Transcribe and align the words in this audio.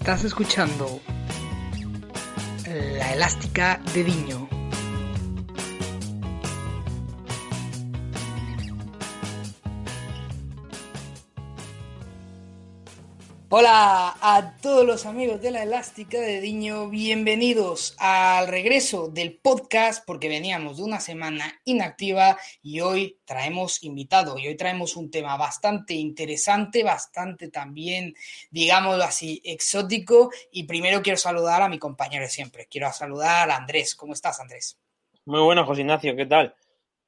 Estás 0.00 0.24
escuchando 0.24 0.98
La 2.66 3.12
Elástica 3.12 3.80
de 3.92 4.02
Diño. 4.02 4.59
Hola 13.52 14.14
a 14.20 14.58
todos 14.62 14.86
los 14.86 15.06
amigos 15.06 15.42
de 15.42 15.50
la 15.50 15.64
Elástica 15.64 16.20
de 16.20 16.40
Diño, 16.40 16.88
bienvenidos 16.88 17.96
al 17.98 18.46
regreso 18.46 19.08
del 19.08 19.38
podcast 19.38 20.06
porque 20.06 20.28
veníamos 20.28 20.76
de 20.76 20.84
una 20.84 21.00
semana 21.00 21.60
inactiva 21.64 22.38
y 22.62 22.78
hoy 22.78 23.18
traemos 23.24 23.82
invitado 23.82 24.38
y 24.38 24.46
hoy 24.46 24.56
traemos 24.56 24.94
un 24.94 25.10
tema 25.10 25.36
bastante 25.36 25.94
interesante, 25.94 26.84
bastante 26.84 27.48
también, 27.48 28.14
digámoslo 28.52 29.02
así, 29.02 29.42
exótico. 29.44 30.30
Y 30.52 30.62
primero 30.62 31.02
quiero 31.02 31.16
saludar 31.16 31.60
a 31.62 31.68
mi 31.68 31.80
compañero 31.80 32.22
de 32.22 32.30
siempre, 32.30 32.68
quiero 32.70 32.92
saludar 32.92 33.50
a 33.50 33.56
Andrés, 33.56 33.96
¿cómo 33.96 34.12
estás 34.12 34.38
Andrés? 34.38 34.78
Muy 35.24 35.40
bueno 35.40 35.66
José 35.66 35.80
Ignacio, 35.80 36.14
¿qué 36.14 36.26
tal? 36.26 36.54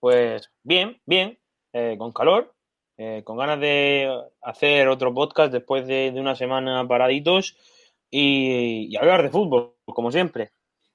Pues 0.01 0.51
bien, 0.65 1.01
bien, 1.07 1.39
eh, 1.73 1.95
con 1.97 2.11
calor, 2.11 2.53
eh, 2.97 3.23
con 3.25 3.37
ganas 3.37 3.61
de 3.61 4.09
hacer 4.43 4.89
otro 4.89 5.13
podcast 5.15 5.53
después 5.53 5.87
de, 5.87 6.13
una 6.17 6.37
semana 6.37 6.87
paraditos 6.87 7.57
y, 8.11 8.95
hablar 8.97 9.23
de 9.23 9.31
fútbol, 9.31 9.75
como 9.87 10.13
siempre. 10.13 10.51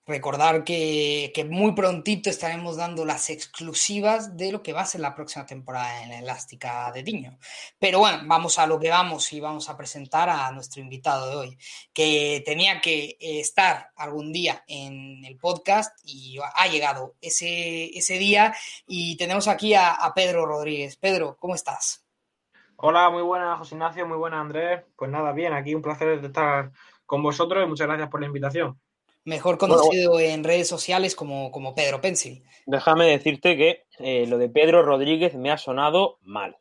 Recordar 0.08 0.64
que, 0.64 1.48
muy 1.50 1.74
prontito 1.74 2.30
estaremos 2.30 2.78
dando 2.78 3.04
las 3.04 3.30
exclusivas 3.30 4.38
de 4.38 4.54
lo 4.54 4.64
que 4.64 4.72
va 4.72 4.80
a 4.82 4.86
ser 4.86 5.02
la 5.02 5.14
próxima 5.14 5.46
temporada 5.46 6.02
en 6.02 6.10
la 6.10 6.20
Elástica 6.20 6.90
de 6.94 7.04
Diño. 7.04 7.38
Pero 7.78 8.00
bueno, 8.00 8.20
vamos 8.26 8.58
a 8.58 8.68
lo 8.68 8.80
que 8.80 8.90
vamos 8.90 9.34
y 9.34 9.42
vamos 9.42 9.70
a 9.70 9.76
presentar 9.76 10.30
a 10.30 10.50
nuestro 10.54 10.82
invitado 10.82 11.30
de 11.30 11.36
hoy, 11.36 11.58
que 11.94 12.42
tenía 12.46 12.80
que 12.80 13.18
estar 13.20 13.90
algún 13.98 14.32
día 14.32 14.64
en 14.66 15.26
el 15.26 15.36
podcast 15.38 16.00
y 16.06 16.38
ha 16.42 16.68
llegado 16.68 17.16
ese, 17.20 17.90
ese 17.98 18.18
día 18.18 18.56
y 18.88 19.18
tenemos 19.18 19.50
aquí 19.50 19.74
a, 19.74 19.92
a 19.92 20.14
Pedro 20.14 20.46
Rodríguez. 20.46 20.96
Pedro, 20.96 21.36
¿cómo 21.38 21.54
estás? 21.54 22.06
Hola, 22.78 23.10
muy 23.10 23.24
buenas 23.24 23.58
José 23.58 23.76
Ignacio, 23.76 24.08
muy 24.08 24.18
buenas 24.18 24.40
Andrés. 24.40 24.86
Pues 24.96 25.12
nada, 25.12 25.34
bien, 25.34 25.52
aquí 25.52 25.76
un 25.76 25.82
placer 25.82 26.24
estar 26.24 26.72
con 27.06 27.22
vosotros 27.22 27.62
y 27.62 27.68
muchas 27.68 27.88
gracias 27.88 28.08
por 28.10 28.22
la 28.22 28.28
invitación. 28.28 28.80
Mejor 29.28 29.58
conocido 29.58 30.22
en 30.22 30.46
redes 30.46 30.70
sociales 30.70 31.14
como, 31.14 31.52
como 31.52 31.76
Pedro 31.76 32.00
Pencil. 32.00 32.46
Déjame 32.66 33.08
decirte 33.08 33.58
que 33.58 33.84
eh, 34.00 34.26
lo 34.26 34.38
de 34.38 34.48
Pedro 34.48 34.84
Rodríguez 34.84 35.36
me 35.36 35.52
ha 35.52 35.58
sonado 35.58 36.18
mal. 36.22 36.58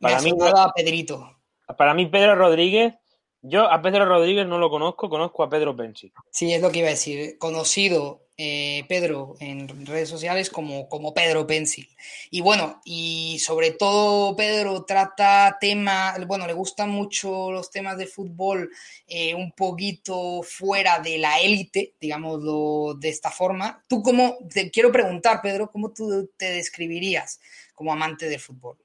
Para 0.00 0.20
mí, 0.20 0.30
a 0.40 0.72
Pedrito. 0.72 1.28
Para 1.76 1.94
mí, 1.94 2.06
Pedro 2.06 2.36
Rodríguez, 2.36 2.94
yo 3.42 3.68
a 3.68 3.82
Pedro 3.82 4.04
Rodríguez 4.04 4.46
no 4.46 4.58
lo 4.58 4.70
conozco, 4.70 5.08
conozco 5.08 5.42
a 5.42 5.48
Pedro 5.48 5.74
Pencil. 5.74 6.12
Sí, 6.30 6.54
es 6.54 6.62
lo 6.62 6.70
que 6.70 6.78
iba 6.78 6.86
a 6.86 6.92
decir. 6.92 7.36
Conocido 7.36 8.27
eh, 8.40 8.84
Pedro 8.88 9.34
en 9.40 9.84
redes 9.84 10.08
sociales 10.08 10.48
como, 10.48 10.88
como 10.88 11.12
Pedro 11.12 11.44
Pencil. 11.44 11.88
Y 12.30 12.40
bueno, 12.40 12.80
y 12.84 13.40
sobre 13.40 13.72
todo 13.72 14.36
Pedro 14.36 14.84
trata 14.84 15.58
temas, 15.60 16.24
bueno, 16.24 16.46
le 16.46 16.52
gustan 16.52 16.88
mucho 16.88 17.50
los 17.50 17.68
temas 17.72 17.98
de 17.98 18.06
fútbol 18.06 18.70
eh, 19.08 19.34
un 19.34 19.50
poquito 19.50 20.44
fuera 20.44 21.00
de 21.00 21.18
la 21.18 21.40
élite, 21.40 21.94
digámoslo 22.00 22.94
de 22.94 23.08
esta 23.08 23.32
forma. 23.32 23.82
Tú 23.88 24.04
cómo, 24.04 24.38
te 24.48 24.70
quiero 24.70 24.92
preguntar, 24.92 25.42
Pedro, 25.42 25.68
¿cómo 25.68 25.90
tú 25.90 26.30
te 26.36 26.52
describirías 26.52 27.40
como 27.74 27.92
amante 27.92 28.28
del 28.28 28.38
fútbol? 28.38 28.78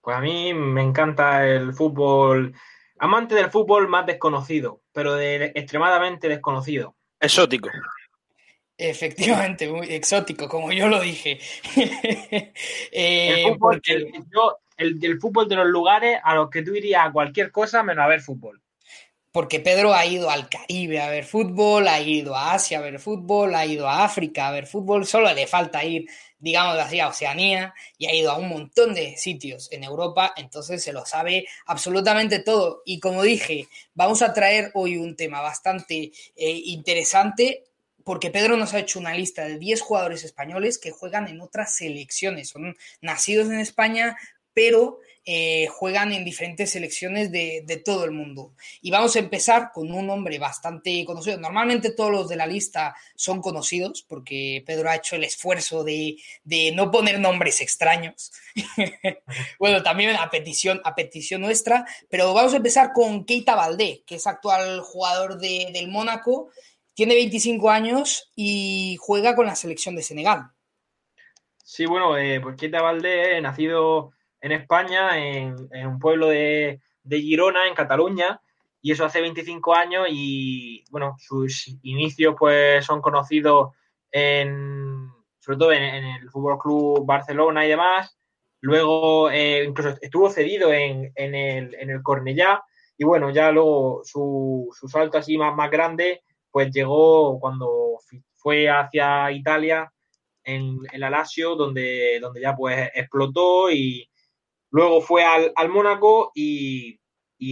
Pues 0.00 0.16
a 0.16 0.20
mí 0.20 0.54
me 0.54 0.80
encanta 0.80 1.46
el 1.46 1.74
fútbol, 1.74 2.54
amante 2.98 3.34
del 3.34 3.50
fútbol 3.50 3.86
más 3.86 4.06
desconocido, 4.06 4.80
pero 4.92 5.14
de 5.14 5.52
extremadamente 5.54 6.26
desconocido. 6.26 6.96
Exótico. 7.20 7.68
Efectivamente, 8.84 9.68
muy 9.68 9.86
exótico, 9.92 10.48
como 10.48 10.72
yo 10.72 10.88
lo 10.88 11.00
dije. 11.00 11.38
Eh, 12.94 13.44
el, 13.44 13.54
fútbol, 13.54 13.80
del 14.76 15.20
fútbol 15.20 15.48
de 15.48 15.56
los 15.56 15.66
lugares 15.66 16.18
a 16.22 16.34
los 16.34 16.50
que 16.50 16.62
tú 16.62 16.74
irías 16.74 17.06
a 17.06 17.12
cualquier 17.12 17.50
cosa 17.50 17.82
menos 17.82 18.04
a 18.04 18.08
ver 18.08 18.20
fútbol. 18.20 18.60
Porque 19.30 19.60
Pedro 19.60 19.94
ha 19.94 20.04
ido 20.04 20.28
al 20.28 20.48
Caribe 20.48 21.00
a 21.00 21.08
ver 21.08 21.24
fútbol, 21.24 21.88
ha 21.88 22.00
ido 22.00 22.36
a 22.36 22.52
Asia 22.54 22.78
a 22.78 22.82
ver 22.82 22.98
fútbol, 22.98 23.54
ha 23.54 23.64
ido 23.64 23.88
a 23.88 24.04
África 24.04 24.48
a 24.48 24.52
ver 24.52 24.66
fútbol, 24.66 25.06
solo 25.06 25.32
le 25.32 25.46
falta 25.46 25.84
ir, 25.84 26.06
digamos 26.38 26.76
así, 26.78 27.00
a 27.00 27.08
Oceanía 27.08 27.72
y 27.96 28.06
ha 28.06 28.14
ido 28.14 28.30
a 28.30 28.36
un 28.36 28.48
montón 28.48 28.94
de 28.94 29.16
sitios 29.16 29.70
en 29.72 29.84
Europa, 29.84 30.34
entonces 30.36 30.82
se 30.82 30.92
lo 30.92 31.06
sabe 31.06 31.46
absolutamente 31.66 32.40
todo. 32.40 32.82
Y 32.84 33.00
como 33.00 33.22
dije, 33.22 33.68
vamos 33.94 34.20
a 34.22 34.34
traer 34.34 34.70
hoy 34.74 34.98
un 34.98 35.16
tema 35.16 35.40
bastante 35.40 36.12
eh, 36.36 36.62
interesante 36.66 37.64
porque 38.04 38.30
Pedro 38.30 38.56
nos 38.56 38.74
ha 38.74 38.80
hecho 38.80 38.98
una 38.98 39.14
lista 39.14 39.44
de 39.44 39.58
10 39.58 39.80
jugadores 39.80 40.24
españoles 40.24 40.78
que 40.78 40.90
juegan 40.90 41.28
en 41.28 41.40
otras 41.40 41.74
selecciones. 41.76 42.50
Son 42.50 42.76
nacidos 43.00 43.48
en 43.48 43.60
España, 43.60 44.16
pero 44.54 45.00
eh, 45.24 45.68
juegan 45.68 46.12
en 46.12 46.24
diferentes 46.24 46.70
selecciones 46.70 47.30
de, 47.30 47.82
todo 47.84 48.04
el 48.04 48.10
mundo. 48.10 48.54
Y 48.80 48.90
vamos 48.90 49.14
a 49.14 49.20
empezar 49.20 49.70
con 49.72 49.92
un 49.92 50.10
hombre 50.10 50.38
bastante 50.38 51.04
conocido. 51.04 51.38
Normalmente 51.38 51.92
todos 51.92 52.10
los 52.10 52.28
de 52.28 52.34
la 52.34 52.46
lista 52.46 52.96
son 53.14 53.40
conocidos, 53.40 54.04
porque 54.06 54.64
Pedro 54.66 54.90
ha 54.90 54.96
hecho 54.96 55.14
el 55.14 55.22
esfuerzo 55.24 55.84
de, 55.84 56.16
no 56.74 56.90
poner 56.90 57.20
nombres 57.20 57.60
extraños. 57.60 58.32
bueno, 59.60 59.82
también 59.82 60.16
a 60.16 60.28
petición, 60.28 60.80
a 60.84 60.94
petición 60.96 61.40
nuestra, 61.40 61.86
pero 62.10 62.34
vamos 62.34 62.52
a 62.52 62.56
empezar 62.56 62.92
con 62.92 63.24
Keita 63.24 63.54
Valdé, 63.54 64.02
que 64.04 64.16
es 64.16 64.26
actual 64.26 64.80
jugador 64.80 65.38
del 65.38 65.88
Mónaco 65.88 66.50
tiene 66.94 67.14
25 67.14 67.70
años 67.70 68.30
y 68.36 68.96
juega 69.00 69.34
con 69.34 69.46
la 69.46 69.54
selección 69.54 69.96
de 69.96 70.02
Senegal. 70.02 70.50
Sí, 71.64 71.86
bueno, 71.86 72.18
eh, 72.18 72.40
pues 72.40 72.56
Keita 72.56 72.82
Valdés, 72.82 73.40
nacido 73.42 74.12
en 74.40 74.52
España, 74.52 75.18
en, 75.18 75.54
un 75.86 75.98
pueblo 75.98 76.28
de, 76.28 76.80
Girona, 77.08 77.66
en 77.66 77.74
Cataluña, 77.74 78.40
y 78.82 78.92
eso 78.92 79.04
hace 79.04 79.20
25 79.20 79.74
años 79.74 80.08
y, 80.10 80.84
bueno, 80.90 81.16
sus 81.18 81.68
inicios 81.82 82.34
pues 82.36 82.84
son 82.84 83.00
conocidos 83.00 83.72
en, 84.10 85.08
sobre 85.38 85.58
todo 85.58 85.72
en, 85.72 85.82
el 85.82 86.30
Fútbol 86.30 86.58
Club 86.58 87.06
Barcelona 87.06 87.64
y 87.64 87.68
demás. 87.68 88.18
Luego, 88.60 89.30
eh, 89.30 89.64
incluso 89.64 89.96
estuvo 90.00 90.30
cedido 90.30 90.72
en, 90.72 91.12
el, 91.16 91.74
en 91.74 91.90
el 91.90 92.02
Cornellá, 92.02 92.62
y 92.98 93.04
bueno, 93.04 93.30
ya 93.30 93.50
luego 93.50 94.02
su, 94.04 94.68
su 94.78 94.88
salto 94.88 95.18
así 95.18 95.38
más, 95.38 95.54
más 95.54 95.70
grande 95.70 96.22
pues 96.52 96.70
llegó 96.70 97.40
cuando 97.40 97.98
fue 98.36 98.68
hacia 98.68 99.32
Italia 99.32 99.90
en, 100.44 100.78
el 100.92 101.02
Alassio, 101.02 101.56
donde, 101.56 102.18
donde 102.20 102.42
ya 102.42 102.54
pues 102.54 102.90
explotó 102.94 103.70
y 103.70 104.08
luego 104.70 105.00
fue 105.00 105.24
al, 105.24 105.68
Mónaco 105.70 106.30
y, 106.34 106.98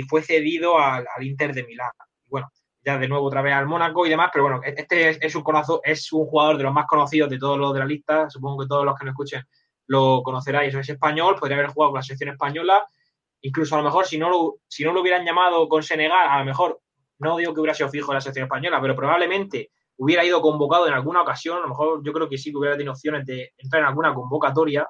fue 0.09 0.23
cedido 0.23 0.79
al, 0.79 1.07
Inter 1.21 1.55
de 1.55 1.65
Milán. 1.65 1.91
Bueno, 2.27 2.49
ya 2.85 2.99
de 2.99 3.09
nuevo 3.09 3.27
otra 3.27 3.43
vez 3.43 3.55
al 3.55 3.67
Mónaco 3.67 4.07
y 4.07 4.11
demás, 4.11 4.31
pero 4.33 4.45
bueno, 4.45 4.61
este 4.63 5.09
es, 5.09 5.35
un, 5.35 5.45
es 5.85 6.13
un 6.13 6.27
jugador 6.27 6.59
de 6.59 6.65
los 6.65 6.73
más 6.73 6.87
conocidos 6.87 7.31
de 7.31 7.39
todos 7.39 7.59
los 7.59 7.73
de 7.73 7.81
la 7.81 7.87
lista, 7.87 8.29
supongo 8.29 8.63
que 8.63 8.69
todos 8.69 8.85
los 8.85 8.95
que 8.97 9.05
nos 9.07 9.13
escuchen 9.13 9.43
lo 9.87 10.23
conoceráis, 10.23 10.75
es 10.75 10.89
español, 10.89 11.37
podría 11.39 11.57
haber 11.57 11.71
jugado 11.71 11.91
con 11.91 11.99
la 11.99 12.03
selección 12.03 12.31
española, 12.31 12.87
incluso 13.41 13.75
a 13.75 13.79
lo 13.79 13.85
mejor 13.85 14.07
si 14.07 14.19
no 14.19 14.31
lo, 14.31 14.59
si 14.69 14.85
no 14.85 14.93
lo 14.93 15.01
hubieran 15.01 15.25
llamado 15.25 15.69
con 15.69 15.83
Senegal, 15.83 16.29
a 16.29 16.39
lo 16.39 16.45
mejor 16.45 16.81
no 17.21 17.37
digo 17.37 17.55
que 17.55 17.61
hubiera 17.61 17.75
sido 17.75 17.89
fijo 17.89 18.13
en 18.13 18.17
la 18.17 18.21
selección 18.21 18.45
española, 18.45 18.81
pero 18.81 18.97
probablemente 18.97 19.71
hubiera 19.99 20.25
ido 20.25 20.41
convocado 20.41 20.89
en 20.89 20.95
alguna 20.95 21.23
ocasión, 21.23 21.59
a 21.59 21.61
lo 21.61 21.69
mejor 21.69 22.03
yo 22.03 22.13
creo 22.13 22.29
que 22.29 22.39
sí 22.39 22.51
que 22.51 22.57
hubiera 22.57 22.77
tenido 22.77 22.93
opciones 22.93 23.27
de 23.27 23.53
entrar 23.59 23.83
en 23.83 23.89
alguna 23.89 24.15
convocatoria, 24.15 24.89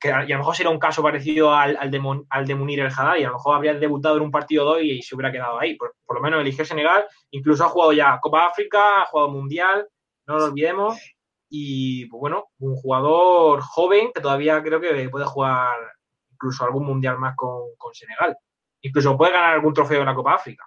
que 0.00 0.12
a, 0.12 0.24
y 0.24 0.32
a 0.32 0.34
lo 0.34 0.40
mejor 0.40 0.56
sería 0.56 0.72
un 0.72 0.80
caso 0.80 1.00
parecido 1.00 1.54
al, 1.54 1.90
de, 1.90 2.24
al 2.28 2.46
de 2.46 2.54
Munir 2.56 2.80
el 2.80 2.92
Haddad, 2.92 3.16
y 3.16 3.22
a 3.22 3.28
lo 3.28 3.34
mejor 3.34 3.54
habría 3.54 3.74
debutado 3.74 4.16
en 4.16 4.22
un 4.22 4.32
partido 4.32 4.64
de 4.64 4.70
hoy 4.70 4.90
y 4.90 5.02
se 5.02 5.14
hubiera 5.14 5.30
quedado 5.30 5.60
ahí. 5.60 5.76
Por, 5.76 5.94
lo 6.12 6.20
menos 6.20 6.40
eligió 6.40 6.64
Senegal, 6.64 7.06
incluso 7.30 7.64
ha 7.64 7.68
jugado 7.68 7.92
ya 7.92 8.18
Copa 8.20 8.46
África, 8.46 9.02
ha 9.02 9.06
jugado 9.06 9.30
Mundial, 9.30 9.88
no 10.26 10.38
lo 10.38 10.44
olvidemos, 10.46 10.98
y 11.48 12.06
pues 12.06 12.20
bueno, 12.20 12.46
un 12.58 12.74
jugador 12.74 13.60
joven 13.60 14.10
que 14.12 14.20
todavía 14.20 14.60
creo 14.60 14.80
que 14.80 15.08
puede 15.08 15.24
jugar 15.24 15.76
incluso 16.32 16.64
algún 16.64 16.84
Mundial 16.84 17.16
más 17.18 17.36
con, 17.36 17.62
con 17.78 17.94
Senegal. 17.94 18.36
Incluso 18.80 19.16
puede 19.16 19.32
ganar 19.32 19.54
algún 19.54 19.72
trofeo 19.72 20.00
en 20.00 20.06
la 20.06 20.14
Copa 20.16 20.34
África. 20.34 20.66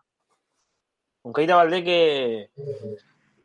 Un 1.27 1.33
Keita 1.33 1.57
Valdé 1.57 1.83
que, 1.83 2.51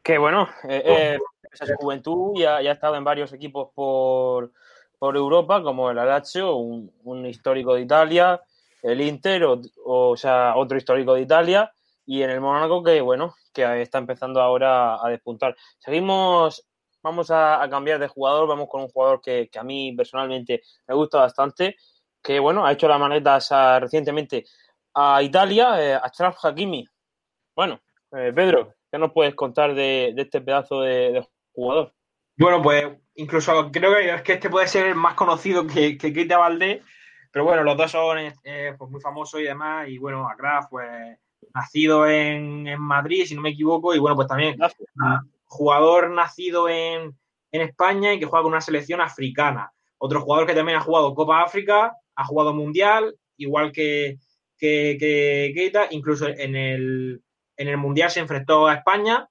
que 0.05 0.17
bueno, 0.17 0.49
eh, 0.69 0.83
eh, 0.87 1.19
esa 1.51 1.67
su 1.67 1.75
juventud 1.75 2.39
ya, 2.39 2.63
ya 2.63 2.71
ha 2.71 2.75
estado 2.75 2.95
en 2.95 3.03
varios 3.03 3.33
equipos 3.33 3.71
por, 3.75 4.53
Europa, 5.01 5.61
como 5.65 5.91
el 5.91 5.99
Alacho, 5.99 6.55
un, 6.55 7.27
histórico 7.27 7.75
de 7.75 7.81
Italia, 7.81 8.41
el 8.85 9.01
Inter, 9.01 9.45
o, 9.85 10.17
sea, 10.17 10.55
otro 10.55 10.79
histórico 10.79 11.15
de 11.15 11.23
Italia, 11.23 11.73
y 12.07 12.23
en 12.23 12.31
el 12.31 12.41
Mónaco 12.41 12.85
que, 12.85 13.01
bueno, 13.01 13.35
que 13.53 13.83
está 13.83 13.99
empezando 13.99 14.41
ahora 14.41 15.05
a 15.05 15.09
despuntar. 15.09 15.57
Seguimos, 15.81 16.65
vamos 17.03 17.33
a, 17.33 17.67
cambiar 17.69 17.99
de 17.99 18.07
jugador, 18.07 18.47
vamos 18.47 18.69
con 18.69 18.83
un 18.83 18.91
jugador 18.91 19.21
que, 19.21 19.51
a 19.59 19.65
mí 19.65 19.93
personalmente 19.97 20.63
me 20.87 20.95
gusta 20.95 21.19
bastante, 21.19 21.75
que, 22.23 22.39
bueno, 22.39 22.65
ha 22.65 22.71
hecho 22.71 22.87
la 22.87 22.99
maleta 22.99 23.41
recientemente 23.81 24.45
a 24.95 25.21
Italia, 25.21 25.83
eh, 25.83 25.95
a 25.95 26.09
Straf 26.09 26.45
Hakimi, 26.45 26.87
Bueno, 27.55 27.81
eh, 28.13 28.33
Pedro, 28.35 28.75
¿qué 28.91 28.99
nos 28.99 29.13
puedes 29.13 29.35
contar 29.35 29.75
de, 29.75 30.15
este 30.17 30.41
pedazo 30.41 30.81
de, 30.81 31.27
jugador? 31.53 31.93
Bueno, 32.37 32.63
pues 32.63 32.87
incluso 33.15 33.71
creo 33.71 33.95
que, 33.95 34.15
es 34.15 34.23
que 34.23 34.33
este 34.35 34.51
puede 34.51 34.67
ser 34.67 34.95
más 34.95 35.15
conocido 35.15 35.67
que, 35.67 35.99
que 35.99 36.13
Keita 36.13 36.39
Valdés, 36.39 36.83
pero 37.31 37.45
bueno, 37.45 37.63
los 37.63 37.77
dos 37.77 37.91
son 37.91 38.19
eh, 38.19 38.75
pues 38.79 38.91
muy 38.91 39.01
famosos 39.01 39.41
y 39.41 39.45
demás, 39.45 39.89
y 39.89 39.99
bueno, 39.99 40.29
Akraf, 40.29 40.67
pues 40.71 40.89
nacido 41.55 42.07
en, 42.07 42.67
en, 42.67 42.81
Madrid, 42.81 43.27
si 43.27 43.35
no 43.35 43.43
me 43.43 43.51
equivoco, 43.51 43.95
y 43.95 43.99
bueno, 43.99 44.17
pues 44.17 44.29
también 44.29 44.57
jugador 45.45 46.11
nacido 46.11 46.69
en, 46.69 47.15
en 47.53 47.61
España 47.61 48.15
y 48.15 48.19
que 48.19 48.27
juega 48.27 48.43
con 48.43 48.53
una 48.53 48.61
selección 48.61 49.01
africana. 49.01 49.73
Otro 49.99 50.23
jugador 50.23 50.47
que 50.47 50.55
también 50.55 50.79
ha 50.79 50.83
jugado 50.83 51.15
Copa 51.15 51.43
África, 51.43 51.97
ha 52.17 52.25
jugado 52.25 52.55
Mundial, 52.55 53.15
igual 53.37 53.73
que, 53.73 54.19
que, 54.59 55.53
Keita, 55.55 55.89
incluso 55.91 56.27
en 56.29 56.57
el, 56.57 57.23
en 57.63 57.69
el 57.69 57.77
Mundial 57.79 58.11
se 58.11 58.21
enfrentó 58.21 58.67
a 58.67 58.75
España 58.75 59.29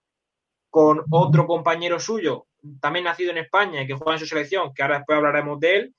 con 0.70 1.04
otro 1.12 1.46
compañero 1.46 2.00
suyo, 2.00 2.48
también 2.80 3.06
nacido 3.06 3.32
en 3.32 3.40
España 3.40 3.82
y 3.82 3.88
que 3.88 3.94
juega 3.94 4.14
en 4.14 4.20
su 4.20 4.26
selección, 4.26 4.74
que 4.74 4.82
ahora 4.82 4.98
después 4.98 5.18
hablaremos 5.18 5.60
de 5.60 5.76
él, 5.76 5.96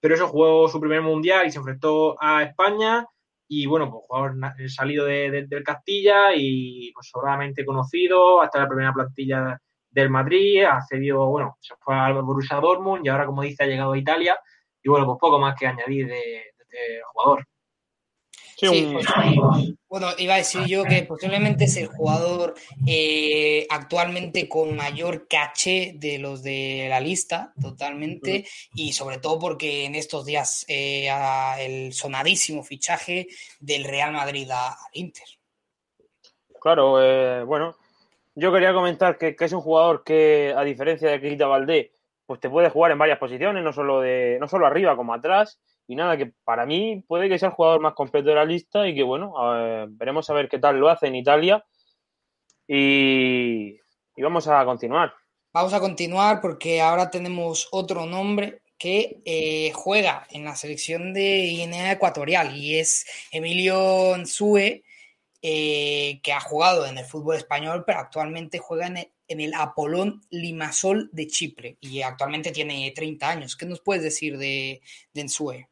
pero 0.00 0.14
eso 0.14 0.28
jugó 0.28 0.68
su 0.68 0.80
primer 0.80 1.02
Mundial 1.02 1.46
y 1.46 1.50
se 1.50 1.58
enfrentó 1.58 2.16
a 2.20 2.42
España 2.42 3.06
y 3.52 3.66
bueno, 3.66 3.90
pues 3.90 4.04
jugador 4.06 4.36
salido 4.68 5.06
de, 5.06 5.46
del 5.48 5.64
Castilla 5.64 6.34
y 6.36 6.92
pues 6.92 7.08
sobradamente 7.08 7.64
conocido, 7.64 8.40
hasta 8.40 8.60
la 8.60 8.68
primera 8.68 8.92
plantilla 8.92 9.60
del 9.90 10.08
Madrid, 10.08 10.62
accedió, 10.64 11.26
bueno, 11.26 11.56
se 11.60 11.74
fue 11.80 11.96
al 11.96 12.22
Borussia 12.22 12.58
Dortmund 12.58 13.04
y 13.04 13.08
ahora, 13.08 13.26
como 13.26 13.42
dice, 13.42 13.64
ha 13.64 13.66
llegado 13.66 13.92
a 13.92 13.98
Italia. 13.98 14.38
Y 14.82 14.88
bueno, 14.88 15.04
pues 15.04 15.18
poco 15.20 15.40
más 15.40 15.56
que 15.58 15.66
añadir 15.66 16.06
de, 16.06 16.42
este 16.58 17.02
jugador. 17.12 17.44
Sí, 18.60 18.90
pues, 18.92 19.06
bueno, 19.88 20.08
iba 20.18 20.34
a 20.34 20.38
decir 20.38 20.66
yo 20.66 20.84
que 20.84 21.02
posiblemente 21.04 21.64
es 21.64 21.76
el 21.76 21.86
jugador 21.86 22.54
eh, 22.86 23.66
actualmente 23.70 24.48
con 24.50 24.76
mayor 24.76 25.26
caché 25.28 25.94
de 25.96 26.18
los 26.18 26.42
de 26.42 26.86
la 26.90 27.00
lista, 27.00 27.54
totalmente, 27.60 28.44
y 28.74 28.92
sobre 28.92 29.18
todo 29.18 29.38
porque 29.38 29.86
en 29.86 29.94
estos 29.94 30.26
días 30.26 30.66
eh, 30.68 31.08
el 31.58 31.94
sonadísimo 31.94 32.62
fichaje 32.62 33.28
del 33.60 33.84
Real 33.84 34.12
Madrid 34.12 34.50
al 34.50 34.74
Inter. 34.92 35.26
Claro, 36.60 37.02
eh, 37.02 37.42
bueno, 37.44 37.76
yo 38.34 38.52
quería 38.52 38.74
comentar 38.74 39.16
que, 39.16 39.34
es 39.38 39.52
un 39.52 39.62
jugador 39.62 40.04
que, 40.04 40.54
a 40.54 40.62
diferencia 40.64 41.10
de 41.10 41.20
Quita 41.20 41.46
Valdé, 41.46 41.92
pues 42.26 42.38
te 42.40 42.50
puede 42.50 42.68
jugar 42.68 42.92
en 42.92 42.98
varias 42.98 43.18
posiciones, 43.18 43.64
no 43.64 43.72
solo, 43.72 44.02
de, 44.02 44.36
no 44.38 44.46
solo 44.46 44.66
arriba 44.66 44.94
como 44.96 45.14
atrás. 45.14 45.58
Y 45.90 45.96
nada, 45.96 46.16
que 46.16 46.32
para 46.44 46.66
mí 46.66 47.02
puede 47.08 47.28
que 47.28 47.36
sea 47.36 47.48
el 47.48 47.54
jugador 47.56 47.80
más 47.80 47.94
completo 47.94 48.28
de 48.28 48.36
la 48.36 48.44
lista 48.44 48.86
y 48.86 48.94
que 48.94 49.02
bueno, 49.02 49.34
veremos 49.88 50.30
a 50.30 50.34
ver 50.34 50.48
qué 50.48 50.60
tal 50.60 50.78
lo 50.78 50.88
hace 50.88 51.08
en 51.08 51.16
Italia. 51.16 51.64
Y, 52.68 53.76
vamos 54.16 54.46
a 54.46 54.64
continuar. 54.64 55.12
Vamos 55.52 55.72
a 55.72 55.80
continuar 55.80 56.40
porque 56.40 56.80
ahora 56.80 57.10
tenemos 57.10 57.66
otro 57.72 58.06
nombre 58.06 58.62
que 58.78 59.20
eh, 59.24 59.72
juega 59.74 60.28
en 60.30 60.44
la 60.44 60.54
selección 60.54 61.12
de 61.12 61.48
Guinea 61.56 61.90
Ecuatorial 61.90 62.56
y 62.56 62.78
es 62.78 63.04
Emilio 63.32 64.16
Nsue, 64.16 64.84
eh, 65.42 66.20
que 66.22 66.32
ha 66.32 66.38
jugado 66.38 66.86
en 66.86 66.98
el 66.98 67.04
fútbol 67.04 67.34
español, 67.34 67.82
pero 67.84 67.98
actualmente 67.98 68.58
juega 68.58 68.86
en 68.86 69.40
el, 69.40 69.54
Apolón 69.54 70.22
Limasol 70.30 71.10
de 71.10 71.26
Chipre 71.26 71.78
y 71.80 72.02
actualmente 72.02 72.52
tiene 72.52 72.92
30 72.94 73.28
años. 73.28 73.56
¿Qué 73.56 73.66
nos 73.66 73.80
puedes 73.80 74.04
decir 74.04 74.38
de, 74.38 74.80
de? 75.14 75.69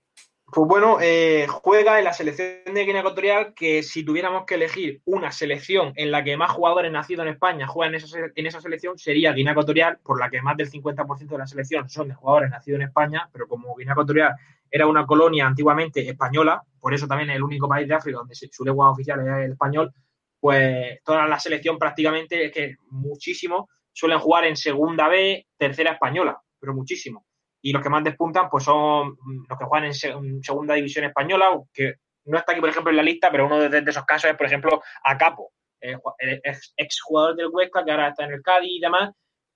Pues 0.51 0.67
bueno, 0.67 0.97
eh, 1.03 1.47
juega 1.47 1.99
en 1.99 2.07
la 2.07 2.15
selección 2.15 2.73
de 2.73 2.85
Guinea 2.87 3.01
Ecuatorial, 3.01 3.53
que 3.53 3.83
si 3.83 4.03
tuviéramos 4.03 4.47
que 4.47 4.55
elegir 4.55 5.03
una 5.05 5.31
selección 5.31 5.93
en 5.95 6.11
la 6.11 6.25
que 6.25 6.39
más 6.39 6.51
jugadores 6.53 6.91
nacidos 6.91 7.27
en 7.27 7.35
España 7.35 7.67
juegan 7.67 7.95
en 7.95 8.01
esa, 8.03 8.19
en 8.35 8.47
esa 8.47 8.59
selección, 8.63 8.97
sería 8.97 9.35
Guinea 9.35 9.53
Ecuatorial, 9.53 9.99
por 10.03 10.19
la 10.19 10.31
que 10.31 10.41
más 10.41 10.57
del 10.57 10.71
50% 10.71 11.27
de 11.27 11.39
la 11.39 11.47
selección 11.47 11.91
son 11.91 12.09
de 12.09 12.15
jugadores 12.15 12.49
nacidos 12.49 12.81
en 12.81 12.87
España, 12.87 13.29
pero 13.31 13.47
como 13.47 13.77
Guinea 13.77 13.93
Ecuatorial 13.93 14.37
era 14.71 14.87
una 14.87 15.07
colonia 15.07 15.47
antiguamente 15.47 16.09
española, 16.09 16.63
por 16.81 16.95
eso 16.95 17.07
también 17.07 17.29
es 17.29 17.37
el 17.37 17.43
único 17.43 17.69
país 17.69 17.87
de 17.87 17.95
África 17.95 18.17
donde 18.17 18.35
su 18.35 18.65
lengua 18.65 18.91
oficial 18.91 19.21
es 19.21 19.45
el 19.45 19.53
español, 19.53 19.93
pues 20.41 21.03
toda 21.05 21.27
la 21.27 21.39
selección 21.39 21.79
prácticamente 21.79 22.47
es 22.47 22.53
que 22.53 22.77
muchísimos 22.89 23.67
suelen 23.93 24.19
jugar 24.19 24.47
en 24.47 24.57
segunda 24.57 25.09
B, 25.09 25.47
tercera 25.59 25.93
española, 25.93 26.41
pero 26.59 26.73
muchísimo 26.73 27.28
y 27.61 27.73
los 27.73 27.83
que 27.83 27.89
más 27.89 28.05
despuntan 28.05 28.49
pues 28.49 28.65
son 28.65 29.17
los 29.49 29.59
que 29.59 29.65
juegan 29.65 29.87
en, 29.87 30.43
segunda 30.43 30.75
división 30.75 31.05
española, 31.05 31.59
que 31.73 31.95
no 32.25 32.39
está 32.39 32.53
aquí, 32.53 32.61
por 32.61 32.71
ejemplo, 32.71 32.91
en 32.91 32.97
la 32.97 33.03
lista, 33.03 33.31
pero 33.31 33.47
uno 33.47 33.69
de, 33.69 33.79
esos 33.87 34.05
casos 34.05 34.31
es, 34.31 34.37
por 34.37 34.47
ejemplo, 34.47 34.83
Acapo, 35.05 35.53
ex, 35.81 36.75
ex, 36.77 37.01
jugador 37.03 37.37
del 37.37 37.49
Huesca, 37.51 37.85
que 37.85 37.91
ahora 37.91 38.09
está 38.09 38.25
en 38.25 38.33
el 38.33 38.43
Cádiz 38.43 38.71
y 38.71 38.81
demás. 38.81 39.11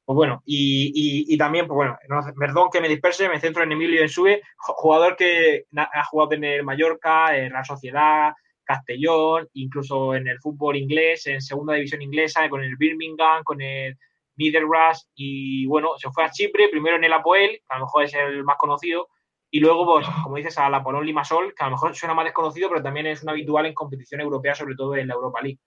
Pues 0.05 0.17
bueno, 0.17 0.43
y, 0.45 1.37
también, 1.39 1.67
pues 1.69 1.77
bueno, 1.77 1.97
perdón 2.39 2.71
que 2.73 2.81
me 2.81 2.89
disperse, 2.89 3.29
me 3.29 3.39
centro 3.39 3.63
en 3.63 3.73
Emilio 3.73 4.03
Ensue, 4.03 4.43
jugador 4.57 5.17
que 5.17 5.67
ha 5.77 6.05
jugado 6.05 6.33
en 6.33 6.45
el 6.45 6.65
Mallorca, 6.65 7.37
en 7.37 7.53
la 7.53 7.63
Sociedad, 7.63 8.33
Castellón, 8.65 9.49
incluso 9.55 10.15
en 10.15 10.27
el 10.27 10.41
fútbol 10.41 10.77
inglés, 10.77 11.27
en 11.27 11.41
segunda 11.41 11.75
división 11.75 12.03
inglesa, 12.03 12.49
con 12.49 12.63
el 12.65 12.77
Birmingham, 12.77 13.45
con 13.45 13.61
el 13.61 13.97
Rush 14.37 15.03
y 15.15 15.67
bueno, 15.67 15.91
se 15.99 16.11
fue 16.11 16.25
a 16.25 16.31
Chipre, 16.31 16.69
primero 16.69 16.97
en 16.97 17.05
el 17.05 17.13
Apoel, 17.13 17.51
que 17.51 17.65
a 17.69 17.79
lo 17.79 17.85
mejor 17.85 18.05
es 18.05 18.15
el 18.15 18.45
más 18.45 18.57
conocido, 18.57 19.09
y 19.55 19.61
luego, 19.61 19.85
pues, 19.85 20.07
como 20.23 20.37
dices, 20.37 20.57
al 20.57 20.75
Apolón 20.75 21.05
Limasol, 21.05 21.55
que 21.55 21.63
a 21.63 21.67
lo 21.67 21.73
mejor 21.73 21.95
suena 21.95 22.15
más 22.15 22.25
desconocido, 22.25 22.71
pero 22.71 22.83
también 22.83 23.07
es 23.07 23.23
un 23.23 23.29
habitual 23.29 23.67
en 23.67 23.75
competición 23.75 24.23
europea, 24.23 24.55
sobre 24.55 24.75
todo 24.75 24.97
en 24.97 25.07
la 25.07 25.15
Europa 25.15 25.43
League. 25.43 25.59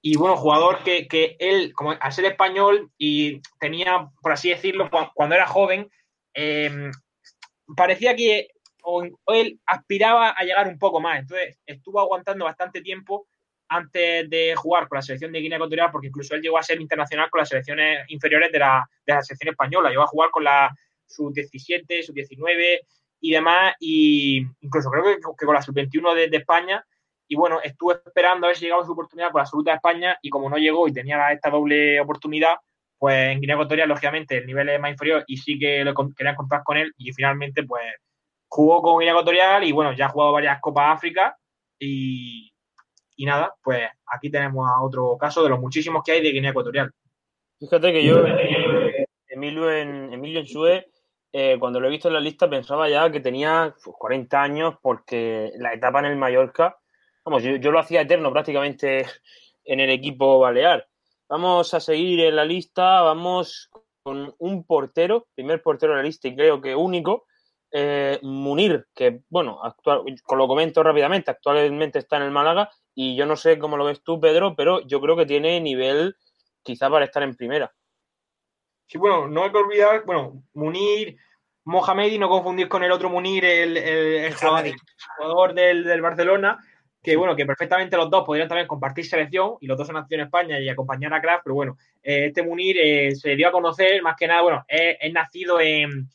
Y 0.00 0.16
bueno, 0.16 0.36
jugador 0.36 0.78
que, 0.82 1.36
él, 1.38 1.74
como 1.74 1.92
al 1.92 2.12
ser 2.12 2.24
español 2.24 2.90
y 2.96 3.42
tenía, 3.60 4.08
por 4.22 4.32
así 4.32 4.48
decirlo, 4.48 4.88
cuando 5.14 5.34
era 5.34 5.46
joven, 5.46 5.90
eh, 6.32 6.90
parecía 7.76 8.16
que 8.16 8.48
él 9.26 9.60
aspiraba 9.66 10.30
a 10.30 10.44
llegar 10.44 10.66
un 10.68 10.78
poco 10.78 10.98
más. 11.00 11.20
Entonces, 11.20 11.58
estuvo 11.66 12.00
aguantando 12.00 12.46
bastante 12.46 12.80
tiempo 12.80 13.26
antes 13.68 14.28
de 14.30 14.54
jugar 14.56 14.88
con 14.88 14.96
la 14.96 15.02
selección 15.02 15.32
de 15.32 15.40
Guinea 15.40 15.56
Ecuatorial, 15.56 15.90
porque 15.90 16.08
incluso 16.08 16.34
él 16.34 16.42
llegó 16.42 16.58
a 16.58 16.62
ser 16.62 16.80
internacional 16.80 17.30
con 17.30 17.40
las 17.40 17.48
selecciones 17.48 18.04
inferiores 18.08 18.52
de 18.52 18.58
la, 18.58 18.84
de 19.04 19.14
la 19.14 19.22
selección 19.22 19.50
española. 19.50 19.90
Llegó 19.90 20.02
a 20.02 20.08
jugar 20.08 20.30
con 20.30 20.44
la 20.44 20.74
sub-17, 21.06 22.02
sub-19 22.02 22.80
y 23.20 23.30
demás, 23.30 23.74
y 23.80 24.46
incluso 24.60 24.90
creo 24.90 25.04
que, 25.04 25.46
con 25.46 25.54
la 25.54 25.62
sub-21 25.62 26.14
de, 26.14 26.36
España. 26.36 26.84
Y 27.28 27.34
bueno, 27.34 27.60
estuvo 27.62 27.92
esperando 27.92 28.46
a 28.46 28.48
ver 28.48 28.56
si 28.56 28.64
llegaba 28.64 28.84
su 28.84 28.92
oportunidad 28.92 29.30
con 29.30 29.40
la 29.40 29.42
absoluta 29.42 29.72
de 29.72 29.76
España, 29.76 30.18
y 30.22 30.30
como 30.30 30.48
no 30.48 30.58
llegó 30.58 30.86
y 30.86 30.92
tenía 30.92 31.32
esta 31.32 31.50
doble 31.50 32.00
oportunidad, 32.00 32.56
pues 32.98 33.32
en 33.32 33.40
Guinea 33.40 33.56
Ecuatorial, 33.56 33.88
lógicamente, 33.88 34.38
el 34.38 34.46
nivel 34.46 34.68
es 34.68 34.80
más 34.80 34.90
inferior 34.90 35.24
y 35.26 35.36
sí 35.36 35.58
que 35.58 35.84
lo 35.84 35.94
querían 36.14 36.34
contar 36.34 36.62
con 36.64 36.76
él, 36.76 36.92
y 36.96 37.12
finalmente, 37.12 37.64
pues 37.64 37.84
jugó 38.48 38.80
con 38.82 38.98
Guinea 38.98 39.12
Ecuatorial 39.12 39.64
y 39.64 39.72
bueno, 39.72 39.92
ya 39.92 40.06
ha 40.06 40.08
jugado 40.10 40.32
varias 40.32 40.60
Copas 40.60 40.96
África 40.96 41.36
y, 41.78 42.52
y 43.16 43.24
nada, 43.24 43.54
pues 43.62 43.88
aquí 44.06 44.30
tenemos 44.30 44.68
a 44.68 44.82
otro 44.82 45.16
caso 45.18 45.42
de 45.42 45.48
los 45.48 45.58
muchísimos 45.58 46.02
que 46.04 46.12
hay 46.12 46.22
de 46.22 46.30
Guinea 46.30 46.50
Ecuatorial. 46.50 46.92
Fíjate 47.58 47.92
que 47.92 48.04
yo, 48.04 48.22
Emilio 49.28 49.72
en, 49.72 50.12
Emilio 50.12 50.40
en 50.40 50.46
Sue, 50.46 50.90
eh, 51.32 51.56
cuando 51.58 51.80
lo 51.80 51.88
he 51.88 51.90
visto 51.90 52.08
en 52.08 52.14
la 52.14 52.20
lista 52.20 52.48
pensaba 52.48 52.88
ya 52.88 53.10
que 53.10 53.20
tenía 53.20 53.74
40 53.82 54.28
pues, 54.28 54.50
años 54.50 54.74
porque 54.82 55.52
la 55.56 55.72
etapa 55.72 56.00
en 56.00 56.06
el 56.06 56.16
Mallorca, 56.16 56.78
vamos, 57.24 57.42
yo, 57.42 57.56
yo 57.56 57.70
lo 57.70 57.78
hacía 57.78 58.02
eterno 58.02 58.30
prácticamente 58.30 59.06
en 59.64 59.80
el 59.80 59.90
equipo 59.90 60.38
balear. 60.38 60.86
Vamos 61.28 61.74
a 61.74 61.80
seguir 61.80 62.20
en 62.20 62.36
la 62.36 62.44
lista, 62.44 63.02
vamos 63.02 63.70
con 64.02 64.34
un 64.38 64.64
portero, 64.64 65.26
primer 65.34 65.62
portero 65.62 65.92
de 65.92 65.98
la 65.98 66.04
lista 66.04 66.28
y 66.28 66.36
creo 66.36 66.60
que 66.60 66.76
único, 66.76 67.26
eh, 67.78 68.18
Munir, 68.22 68.86
que 68.94 69.20
bueno, 69.28 69.62
actual, 69.62 70.02
lo 70.30 70.48
comento 70.48 70.82
rápidamente, 70.82 71.30
actualmente 71.30 71.98
está 71.98 72.16
en 72.16 72.22
el 72.22 72.30
Málaga 72.30 72.70
y 72.94 73.16
yo 73.16 73.26
no 73.26 73.36
sé 73.36 73.58
cómo 73.58 73.76
lo 73.76 73.84
ves 73.84 74.02
tú, 74.02 74.18
Pedro, 74.18 74.56
pero 74.56 74.80
yo 74.86 74.98
creo 74.98 75.14
que 75.14 75.26
tiene 75.26 75.60
nivel 75.60 76.16
quizá 76.62 76.88
para 76.88 77.04
estar 77.04 77.22
en 77.22 77.36
primera. 77.36 77.70
Sí, 78.86 78.96
bueno, 78.96 79.28
no 79.28 79.44
hay 79.44 79.50
que 79.50 79.58
olvidar, 79.58 80.04
bueno, 80.06 80.42
Munir, 80.54 81.18
Mohamed 81.64 82.12
y 82.12 82.18
no 82.18 82.30
confundir 82.30 82.66
con 82.66 82.82
el 82.82 82.92
otro 82.92 83.10
Munir, 83.10 83.44
el, 83.44 84.34
jugador, 84.34 85.52
del, 85.52 86.00
Barcelona, 86.00 86.58
que 87.02 87.14
bueno, 87.14 87.36
que 87.36 87.44
perfectamente 87.44 87.98
los 87.98 88.08
dos 88.08 88.24
podrían 88.24 88.48
también 88.48 88.66
compartir 88.66 89.04
selección 89.04 89.56
y 89.60 89.66
los 89.66 89.76
dos 89.76 89.86
son 89.86 89.96
nacidos 89.96 90.20
en 90.20 90.24
España 90.24 90.58
y 90.58 90.70
acompañar 90.70 91.12
a 91.12 91.20
Kraft, 91.20 91.42
pero 91.44 91.56
bueno, 91.56 91.76
eh, 92.02 92.28
este 92.28 92.42
Munir 92.42 92.78
eh, 92.78 93.14
se 93.14 93.36
dio 93.36 93.48
a 93.48 93.52
conocer 93.52 94.00
más 94.00 94.16
que 94.16 94.28
nada, 94.28 94.40
bueno, 94.40 94.64
es 94.66 95.12
nacido 95.12 95.60
en, 95.60 96.08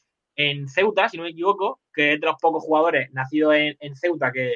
en 0.50 0.68
Ceuta, 0.68 1.10
si 1.10 1.18
no 1.18 1.24
me 1.24 1.30
equivoco, 1.30 1.80
que 1.94 2.14
es 2.14 2.20
de 2.20 2.28
los 2.28 2.38
pocos 2.42 2.64
jugadores 2.64 3.12
nacidos 3.14 3.56
en, 3.56 3.96
Ceuta 3.96 4.32
que, 4.32 4.56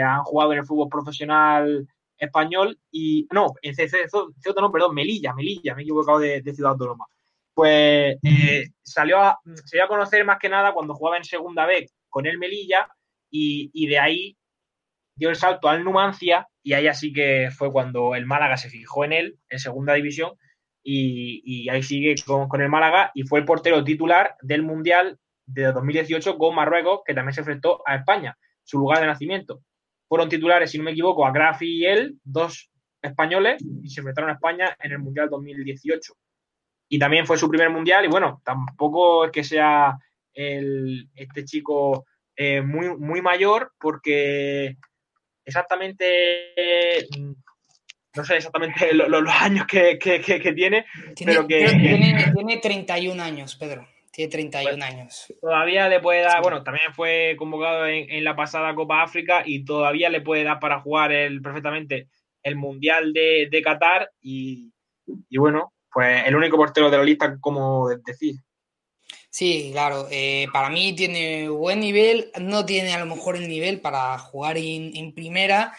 han 0.00 0.24
jugado 0.24 0.52
en 0.52 0.58
el 0.58 0.66
fútbol 0.66 0.88
profesional 0.88 1.86
español 2.18 2.78
y 2.90 3.28
no, 3.32 3.54
en 3.62 3.74
Ceuta 3.74 4.60
no, 4.60 4.72
perdón, 4.72 4.94
Melilla, 4.94 5.34
Melilla, 5.34 5.74
me 5.74 5.82
he 5.82 5.84
equivocado 5.84 6.18
de, 6.18 6.42
Ciudad 6.54 6.72
Autónoma. 6.72 7.06
Pues 7.54 8.16
eh, 8.24 8.70
salió 8.82 9.20
a, 9.20 9.38
se 9.64 9.76
dio 9.76 9.84
a 9.84 9.88
conocer 9.88 10.24
más 10.24 10.38
que 10.40 10.48
nada 10.48 10.72
cuando 10.72 10.94
jugaba 10.94 11.16
en 11.16 11.24
segunda 11.24 11.66
vez 11.66 11.94
con 12.08 12.26
el 12.26 12.38
Melilla 12.38 12.88
y, 13.30 13.86
de 13.86 13.98
ahí 13.98 14.36
dio 15.16 15.30
el 15.30 15.36
salto 15.36 15.68
al 15.68 15.84
Numancia 15.84 16.48
y 16.62 16.72
ahí 16.72 16.88
así 16.88 17.12
que 17.12 17.50
fue 17.56 17.70
cuando 17.70 18.14
el 18.14 18.26
Málaga 18.26 18.56
se 18.56 18.70
fijó 18.70 19.04
en 19.04 19.12
él, 19.12 19.38
en 19.48 19.58
segunda 19.58 19.94
división, 19.94 20.32
y, 20.82 21.68
ahí 21.68 21.82
sigue 21.82 22.14
con, 22.24 22.60
el 22.60 22.68
Málaga 22.68 23.10
y 23.14 23.24
fue 23.24 23.40
el 23.40 23.44
portero 23.44 23.82
titular 23.82 24.36
del 24.42 24.62
Mundial 24.62 25.18
de 25.46 25.72
2018 25.72 26.38
con 26.38 26.54
Marruecos, 26.54 27.00
que 27.06 27.14
también 27.14 27.34
se 27.34 27.40
enfrentó 27.40 27.82
a 27.86 27.96
España, 27.96 28.36
su 28.62 28.78
lugar 28.78 29.00
de 29.00 29.06
nacimiento. 29.06 29.60
Fueron 30.08 30.28
titulares, 30.28 30.70
si 30.70 30.78
no 30.78 30.84
me 30.84 30.92
equivoco, 30.92 31.26
a 31.26 31.32
Grafi 31.32 31.66
y 31.66 31.86
él, 31.86 32.18
dos 32.22 32.70
españoles, 33.02 33.62
y 33.82 33.90
se 33.90 34.00
enfrentaron 34.00 34.30
a 34.30 34.34
España 34.34 34.76
en 34.80 34.92
el 34.92 34.98
Mundial 34.98 35.28
2018. 35.28 36.14
Y 36.88 36.98
también 36.98 37.26
fue 37.26 37.38
su 37.38 37.48
primer 37.48 37.70
Mundial, 37.70 38.04
y 38.04 38.08
bueno, 38.08 38.40
tampoco 38.44 39.26
es 39.26 39.32
que 39.32 39.44
sea 39.44 39.96
el, 40.32 41.08
este 41.14 41.44
chico 41.44 42.06
eh, 42.36 42.60
muy, 42.60 42.96
muy 42.96 43.22
mayor, 43.22 43.72
porque 43.78 44.76
exactamente, 45.44 47.06
no 48.14 48.24
sé 48.24 48.36
exactamente 48.36 48.92
los 48.94 49.34
años 49.40 49.66
que, 49.66 49.98
tiene, 50.54 50.86
pero 51.24 51.46
que... 51.46 51.66
Tiene, 51.68 52.32
tiene 52.34 52.56
31 52.58 53.22
años, 53.22 53.56
Pedro. 53.56 53.86
Tiene 54.14 54.30
31 54.30 54.84
años. 54.84 55.26
Todavía 55.40 55.88
le 55.88 55.98
puede 55.98 56.22
dar, 56.22 56.40
bueno, 56.40 56.62
también 56.62 56.94
fue 56.94 57.34
convocado 57.36 57.86
en, 57.88 58.22
la 58.22 58.36
pasada 58.36 58.72
Copa 58.72 59.02
África 59.02 59.42
y 59.44 59.64
todavía 59.64 60.08
le 60.08 60.20
puede 60.20 60.44
dar 60.44 60.60
para 60.60 60.80
jugar 60.80 61.10
el, 61.10 61.42
perfectamente 61.42 62.06
el 62.44 62.54
Mundial 62.54 63.12
de, 63.12 63.60
Qatar 63.64 64.08
y, 64.20 64.72
bueno, 65.36 65.72
pues 65.92 66.24
el 66.26 66.36
único 66.36 66.56
portero 66.56 66.90
de 66.90 66.98
la 66.98 67.02
lista, 67.02 67.36
como 67.40 67.88
decir. 67.88 68.36
Sí, 69.30 69.70
claro. 69.72 70.06
Eh, 70.12 70.46
para 70.52 70.70
mí 70.70 70.94
tiene 70.94 71.48
buen 71.48 71.80
nivel. 71.80 72.30
No 72.40 72.64
tiene 72.64 72.94
a 72.94 73.00
lo 73.00 73.06
mejor 73.06 73.34
el 73.34 73.48
nivel 73.48 73.80
para 73.80 74.16
jugar 74.16 74.56
en, 74.58 75.12
primera, 75.12 75.74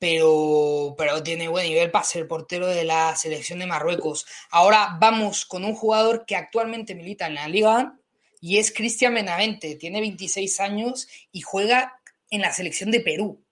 pero, 0.00 0.94
pero 0.96 1.22
tiene 1.22 1.48
buen 1.48 1.68
nivel 1.68 1.90
para 1.90 2.04
ser 2.04 2.26
portero 2.26 2.66
de 2.66 2.84
la 2.84 3.14
selección 3.14 3.58
de 3.58 3.66
Marruecos. 3.66 4.26
Ahora 4.50 4.96
vamos 4.98 5.44
con 5.44 5.64
un 5.64 5.74
jugador 5.74 6.24
que 6.26 6.36
actualmente 6.36 6.94
milita 6.94 7.26
en 7.26 7.34
la 7.34 7.46
Liga 7.48 7.94
y 8.40 8.56
es 8.56 8.72
Cristian 8.74 9.14
Benavente. 9.14 9.76
Tiene 9.76 10.00
26 10.00 10.58
años 10.60 11.06
y 11.30 11.42
juega 11.42 12.00
en 12.30 12.40
la 12.40 12.50
selección 12.50 12.90
de 12.90 13.00
Perú. 13.00 13.44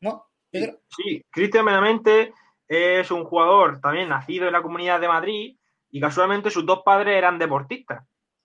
¿No, 0.00 0.26
Pedro? 0.50 0.80
Sí, 0.88 1.22
Cristian 1.30 1.66
Benavente 1.66 2.32
es 2.66 3.10
un 3.10 3.24
jugador 3.24 3.80
también 3.82 4.08
nacido 4.08 4.46
en 4.46 4.54
la 4.54 4.62
comunidad 4.62 5.00
de 5.00 5.08
Madrid 5.08 5.56
y 5.90 6.00
casualmente 6.00 6.50
sus 6.50 6.64
dos 6.64 6.80
padres 6.82 7.14
eran 7.14 7.38
deportistas 7.38 8.02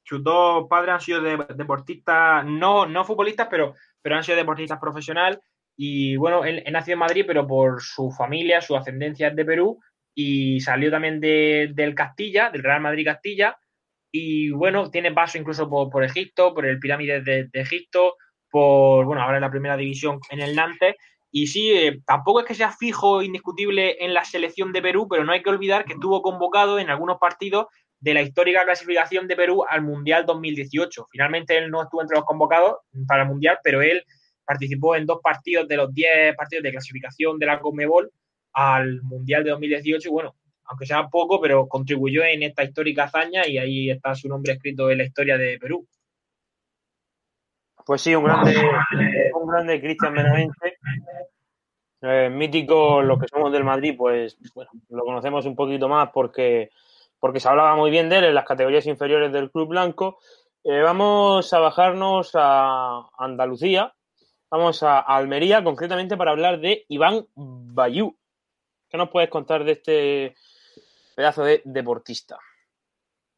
sus 0.09 0.23
dos 0.23 0.67
padres 0.67 0.95
han 0.95 1.01
sido 1.01 1.21
deportistas, 1.21 2.43
no, 2.43 2.87
no 2.87 3.05
futbolistas, 3.05 3.47
pero, 3.47 3.75
pero 4.01 4.15
han 4.15 4.23
sido 4.23 4.37
deportistas 4.37 4.79
profesional. 4.79 5.39
Y 5.81 6.17
bueno, 6.17 6.43
él, 6.43 6.61
nació 6.73 6.91
en 6.91 6.99
Madrid, 6.99 7.23
pero 7.25 7.47
por 7.47 7.81
su 7.81 8.11
familia, 8.11 8.59
su 8.59 8.75
ascendencia 8.75 9.29
es 9.29 9.35
de 9.37 9.45
Perú 9.45 9.79
y 10.13 10.59
salió 10.59 10.91
también 10.91 11.21
del 11.21 11.95
Castilla, 11.95 12.49
del 12.49 12.63
Real 12.63 12.81
Madrid 12.81 13.05
Castilla. 13.05 13.57
Y 14.11 14.49
bueno, 14.49 14.91
tiene 14.91 15.13
paso 15.13 15.37
incluso 15.37 15.69
por, 15.69 16.03
Egipto, 16.03 16.53
por 16.53 16.65
el 16.65 16.79
Pirámide 16.79 17.21
de, 17.21 17.47
Egipto, 17.53 18.17
por, 18.51 19.05
bueno, 19.05 19.21
ahora 19.21 19.37
en 19.37 19.41
la 19.43 19.49
primera 19.49 19.77
división 19.77 20.19
en 20.29 20.41
el 20.41 20.53
Nantes. 20.53 20.95
Y 21.31 21.47
sí, 21.47 21.71
eh, 21.71 22.01
tampoco 22.05 22.41
es 22.41 22.45
que 22.45 22.55
sea 22.55 22.73
fijo, 22.73 23.21
indiscutible 23.21 24.03
en 24.03 24.13
la 24.13 24.25
selección 24.25 24.73
de 24.73 24.81
Perú, 24.81 25.07
pero 25.09 25.23
no 25.23 25.31
hay 25.31 25.41
que 25.41 25.49
olvidar 25.49 25.85
que 25.85 25.93
estuvo 25.93 26.21
convocado 26.21 26.77
en 26.77 26.89
algunos 26.89 27.19
partidos 27.19 27.67
de 28.01 28.15
la 28.15 28.21
histórica 28.21 28.65
clasificación 28.65 29.29
de 29.29 29.37
Perú 29.37 29.63
al 29.65 29.81
Mundial 29.81 30.25
2018. 30.25 31.05
Finalmente 31.09 31.57
él 31.57 31.71
no 31.71 31.83
estuvo 31.83 32.01
entre 32.01 32.17
los 32.17 32.25
convocados 32.25 32.79
para 33.07 33.23
el 33.23 33.29
Mundial, 33.29 33.59
pero 33.63 33.81
él 33.81 34.03
participó 34.49 34.95
en 34.95 35.05
dos 35.05 35.19
partidos 35.21 35.67
de 35.67 35.77
los 35.77 35.93
10 35.93 36.35
partidos 36.35 36.63
de 36.63 36.71
clasificación 36.71 37.37
de 37.37 37.45
la 37.45 37.59
Conmebol 37.59 38.11
al 38.53 38.99
Mundial 39.03 39.43
de 39.43 39.51
2018 39.51 40.09
y 40.09 40.11
bueno, 40.11 40.33
aunque 40.65 40.87
sea 40.87 41.07
poco, 41.07 41.39
pero 41.39 41.67
contribuyó 41.67 42.23
en 42.23 42.41
esta 42.41 42.63
histórica 42.63 43.03
hazaña 43.03 43.45
y 43.47 43.59
ahí 43.59 43.91
está 43.91 44.15
su 44.15 44.27
nombre 44.27 44.53
escrito 44.53 44.89
en 44.89 44.97
la 44.97 45.03
historia 45.03 45.37
de 45.37 45.59
Perú. 45.59 45.87
Pues 47.85 48.01
sí, 48.01 48.15
un 48.15 48.23
grande, 48.23 48.55
un 49.39 49.47
grande 49.47 49.79
Cristian 49.79 50.15
Benavente. 50.15 50.77
Eh, 52.01 52.29
mítico, 52.31 53.03
los 53.03 53.19
que 53.19 53.27
somos 53.27 53.51
del 53.51 53.63
Madrid, 53.63 53.93
pues 53.95 54.35
bueno, 54.55 54.71
lo 54.89 55.05
conocemos 55.05 55.45
un 55.45 55.55
poquito 55.55 55.87
más 55.87 56.09
porque 56.11 56.71
porque 57.19 57.39
se 57.39 57.49
hablaba 57.49 57.75
muy 57.75 57.91
bien 57.91 58.09
de 58.09 58.17
él 58.17 58.23
en 58.23 58.35
las 58.35 58.45
categorías 58.45 58.87
inferiores 58.87 59.31
del 59.31 59.51
Club 59.51 59.67
Blanco. 59.67 60.17
Eh, 60.63 60.81
vamos 60.81 61.53
a 61.53 61.59
bajarnos 61.59 62.31
a 62.33 63.09
Andalucía, 63.15 63.93
vamos 64.49 64.83
a 64.83 64.99
Almería, 64.99 65.63
concretamente 65.63 66.17
para 66.17 66.31
hablar 66.31 66.59
de 66.59 66.85
Iván 66.87 67.25
Bayú. 67.35 68.17
¿Qué 68.89 68.97
nos 68.97 69.09
puedes 69.09 69.29
contar 69.29 69.63
de 69.63 69.71
este 69.73 70.35
pedazo 71.15 71.43
de 71.43 71.61
deportista? 71.65 72.37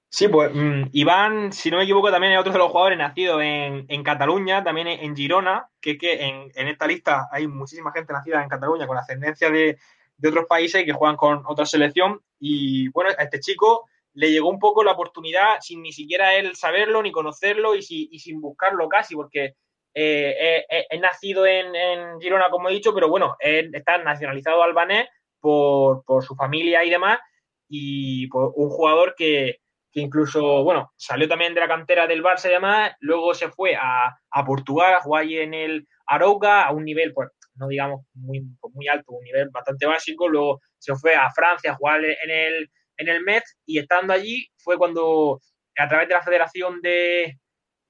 Sí, 0.10 0.28
pues 0.28 0.52
mm, 0.54 0.90
Iván, 0.92 1.54
si 1.54 1.72
no 1.72 1.78
me 1.78 1.84
equivoco, 1.84 2.12
también 2.12 2.34
es 2.34 2.40
otro 2.40 2.52
de 2.52 2.60
los 2.60 2.72
jugadores 2.72 2.98
nacidos 2.98 3.42
en, 3.44 4.04
Cataluña, 4.04 4.64
también 4.64 4.88
en 4.88 5.16
Girona, 5.16 5.70
que 5.80 5.92
es 5.92 5.98
que 5.98 6.26
en, 6.26 6.52
en, 6.54 6.68
esta 6.68 6.86
lista 6.86 7.30
hay 7.32 7.48
muchísima 7.48 7.92
gente 7.94 8.12
nacida 8.12 8.44
en 8.44 8.50
Cataluña 8.50 8.88
con 8.88 8.98
ascendencia 8.98 9.50
de, 9.50 9.78
de 10.22 10.30
otros 10.30 10.46
países 10.46 10.86
que 10.86 10.94
juegan 10.94 11.18
con 11.18 11.44
otra 11.46 11.66
selección. 11.66 12.22
Y 12.40 12.90
bueno, 12.90 13.10
a 13.18 13.24
este 13.24 13.40
chico 13.40 13.90
le 14.14 14.32
llegó 14.32 14.50
un 14.50 14.60
poco 14.60 14.84
la 14.84 14.92
oportunidad 14.92 15.60
sin 15.62 15.82
ni 15.82 15.92
siquiera 15.92 16.36
él 16.36 16.56
saberlo 16.56 17.02
ni 17.02 17.12
conocerlo 17.12 17.76
y, 17.76 17.82
sin 17.82 18.40
buscarlo 18.40 18.88
casi, 18.88 19.16
porque 19.16 19.56
eh, 19.94 20.66
es, 20.90 21.00
nacido 21.00 21.46
en, 21.46 22.20
Girona, 22.20 22.50
como 22.50 22.70
he 22.70 22.74
dicho, 22.74 22.94
pero 22.94 23.10
bueno, 23.10 23.36
está 23.40 23.98
nacionalizado 23.98 24.64
albanés 24.64 25.08
por, 25.40 26.04
su 26.22 26.36
familia 26.36 26.84
y 26.84 26.90
demás, 26.90 27.20
y 27.68 28.28
por 28.28 28.52
un 28.56 28.70
jugador 28.70 29.16
que, 29.16 29.58
incluso, 29.94 30.64
bueno, 30.64 30.92
salió 30.98 31.28
también 31.28 31.54
de 31.54 31.62
la 31.62 31.68
cantera 31.68 32.08
del 32.08 32.24
Barça 32.24 32.48
y 32.48 32.54
demás, 32.54 32.94
luego 33.00 33.34
se 33.34 33.50
fue 33.50 33.76
a, 33.76 34.16
Portugal 34.46 34.96
a 34.96 35.02
jugar 35.02 35.26
en 35.26 35.54
el 35.54 35.88
Arauca 36.06 36.64
a 36.64 36.72
un 36.72 36.86
nivel, 36.86 37.14
pues, 37.14 37.30
no 37.56 37.68
digamos 37.68 38.06
muy, 38.14 38.42
muy 38.74 38.88
alto, 38.88 39.14
un 39.14 39.24
nivel 39.24 39.50
bastante 39.50 39.86
básico. 39.86 40.28
Luego 40.28 40.62
se 40.78 40.96
fue 40.96 41.16
a 41.16 41.30
Francia 41.32 41.72
a 41.72 41.76
jugar 41.76 42.04
en 42.04 42.30
el, 42.30 42.70
en 42.98 43.10
el 43.10 43.22
Metz 43.24 43.58
y 43.66 43.80
estando 43.80 44.14
allí 44.14 44.48
fue 44.58 44.78
cuando 44.78 45.40
a 45.78 45.88
través 45.88 46.08
de 46.08 46.14
la 46.14 46.24
Federación 46.24 46.82
de, 46.82 47.38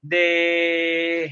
de, 0.01 1.31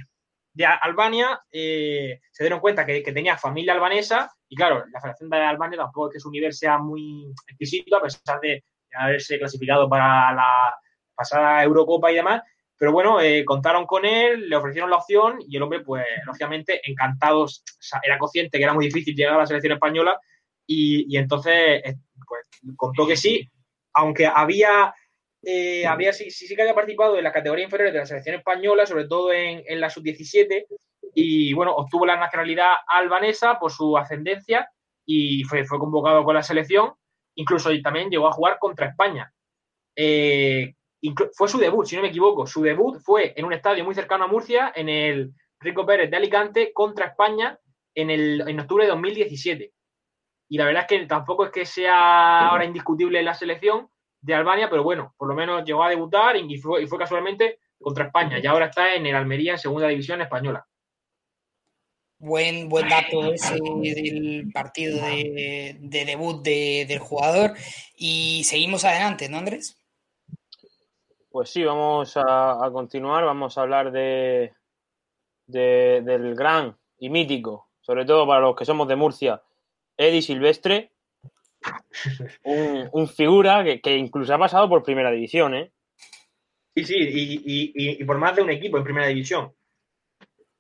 de 0.53 0.65
Albania 0.65 1.41
eh, 1.51 2.19
se 2.31 2.43
dieron 2.43 2.59
cuenta 2.59 2.85
que, 2.85 3.01
tenía 3.01 3.37
familia 3.37 3.73
albanesa 3.73 4.31
y 4.47 4.55
claro, 4.55 4.83
la 4.91 4.99
Federación 4.99 5.29
de 5.29 5.37
Albania 5.37 5.77
tampoco 5.77 6.07
es 6.07 6.13
que 6.13 6.19
su 6.19 6.31
nivel 6.31 6.53
sea 6.53 6.77
muy 6.77 7.31
exquisito 7.47 7.97
a 7.97 8.01
pesar 8.01 8.39
de 8.41 8.63
haberse 8.93 9.37
clasificado 9.37 9.87
para 9.87 10.33
la 10.33 10.75
pasada 11.15 11.63
Eurocopa 11.63 12.11
y 12.11 12.15
demás, 12.15 12.41
pero 12.79 12.93
bueno, 12.93 13.19
eh, 13.19 13.43
contaron 13.43 13.85
con 13.85 14.05
él, 14.05 14.47
le 14.49 14.55
ofrecieron 14.55 14.89
la 14.89 14.95
opción 14.95 15.39
y 15.45 15.57
el 15.57 15.63
hombre, 15.63 15.81
pues, 15.81 16.05
lógicamente, 16.25 16.79
encantado, 16.89 17.45
era 18.01 18.17
consciente 18.17 18.57
que 18.57 18.63
era 18.63 18.73
muy 18.73 18.85
difícil 18.85 19.13
llegar 19.13 19.35
a 19.35 19.39
la 19.39 19.45
selección 19.45 19.73
española 19.73 20.17
y, 20.65 21.17
entonces, 21.17 21.81
eh, 21.83 21.95
pues, 22.25 22.45
contó 22.77 23.05
que 23.05 23.17
sí, 23.17 23.45
aunque 23.93 24.27
había, 24.27 24.93
eh, 25.43 25.85
había 25.85 26.13
sí, 26.13 26.29
sí, 26.31 26.55
que 26.55 26.61
había 26.61 26.75
participado 26.75 27.17
en 27.17 27.23
la 27.23 27.31
categoría 27.31 27.65
inferior 27.65 27.91
de 27.91 27.99
la 27.99 28.05
selección 28.05 28.35
española, 28.35 28.85
sobre 28.85 29.07
todo 29.07 29.31
en, 29.31 29.63
en 29.65 29.79
la 29.79 29.89
sub-17, 29.89 30.65
y 31.13 31.53
bueno, 31.53 31.73
obtuvo 31.75 32.05
la 32.05 32.17
nacionalidad 32.17 32.73
albanesa 32.87 33.59
por 33.59 33.71
su 33.71 33.97
ascendencia 33.97 34.69
y 35.05 35.43
fue, 35.43 35.65
fue 35.65 35.79
convocado 35.79 36.23
con 36.23 36.35
la 36.35 36.43
selección, 36.43 36.93
incluso 37.35 37.69
también 37.81 38.09
llegó 38.09 38.27
a 38.27 38.33
jugar 38.33 38.57
contra 38.59 38.87
España. 38.87 39.33
Eh, 39.95 40.75
fue 41.33 41.47
su 41.47 41.57
debut, 41.57 41.85
si 41.85 41.95
no 41.95 42.01
me 42.01 42.09
equivoco. 42.09 42.45
Su 42.45 42.61
debut 42.61 42.99
fue 43.01 43.33
en 43.35 43.45
un 43.45 43.53
estadio 43.53 43.83
muy 43.83 43.95
cercano 43.95 44.25
a 44.25 44.27
Murcia, 44.27 44.71
en 44.75 44.89
el 44.89 45.33
Rico 45.59 45.85
Pérez 45.85 46.11
de 46.11 46.17
Alicante, 46.17 46.71
contra 46.73 47.07
España 47.07 47.57
en, 47.95 48.09
el, 48.09 48.47
en 48.47 48.59
octubre 48.59 48.85
de 48.85 48.91
2017. 48.91 49.73
Y 50.49 50.57
la 50.57 50.65
verdad 50.65 50.83
es 50.83 50.99
que 50.99 51.05
tampoco 51.05 51.45
es 51.45 51.51
que 51.51 51.65
sea 51.65 52.49
ahora 52.49 52.65
indiscutible 52.65 53.21
la 53.23 53.33
selección 53.33 53.89
de 54.21 54.35
Albania, 54.35 54.69
pero 54.69 54.83
bueno, 54.83 55.13
por 55.17 55.27
lo 55.27 55.33
menos 55.33 55.63
llegó 55.63 55.83
a 55.83 55.89
debutar 55.89 56.35
y 56.35 56.57
fue, 56.57 56.83
y 56.83 56.87
fue 56.87 56.99
casualmente 56.99 57.59
contra 57.79 58.05
España. 58.05 58.39
Y 58.39 58.45
ahora 58.45 58.67
está 58.67 58.95
en 58.95 59.05
el 59.05 59.15
Almería 59.15 59.53
en 59.53 59.59
segunda 59.59 59.87
división 59.87 60.21
española. 60.21 60.65
Buen, 62.21 62.67
buen 62.67 62.89
dato 62.89 63.31
ese 63.31 63.53
del 63.53 64.51
partido 64.53 65.01
de, 65.01 65.77
debut 65.79 66.43
del 66.43 66.99
jugador. 66.99 67.53
Y 67.95 68.43
seguimos 68.43 68.83
adelante, 68.83 69.29
¿no, 69.29 69.37
Andrés? 69.37 69.77
Pues 71.29 71.49
sí, 71.49 71.63
vamos 71.63 72.17
a, 72.17 72.69
continuar, 72.73 73.23
vamos 73.23 73.57
a 73.57 73.61
hablar 73.61 73.91
de, 73.91 74.51
del 75.47 76.35
gran 76.35 76.77
y 76.97 77.09
mítico, 77.09 77.69
sobre 77.79 78.03
todo 78.03 78.27
para 78.27 78.41
los 78.41 78.55
que 78.55 78.65
somos 78.65 78.89
de 78.89 78.97
Murcia, 78.97 79.41
Eddie 79.95 80.21
Silvestre, 80.21 80.91
un, 82.43 83.07
figura 83.07 83.63
que, 83.81 83.97
incluso 83.97 84.33
ha 84.33 84.37
pasado 84.37 84.69
por 84.69 84.83
primera 84.83 85.11
división, 85.11 85.55
¿eh? 85.55 85.71
Sí, 86.75 86.85
sí, 86.85 86.95
y, 87.03 88.03
por 88.05 88.17
más 88.17 88.35
de 88.35 88.41
un 88.41 88.49
equipo 88.49 88.77
en 88.77 88.83
primera 88.83 89.07
división. 89.07 89.53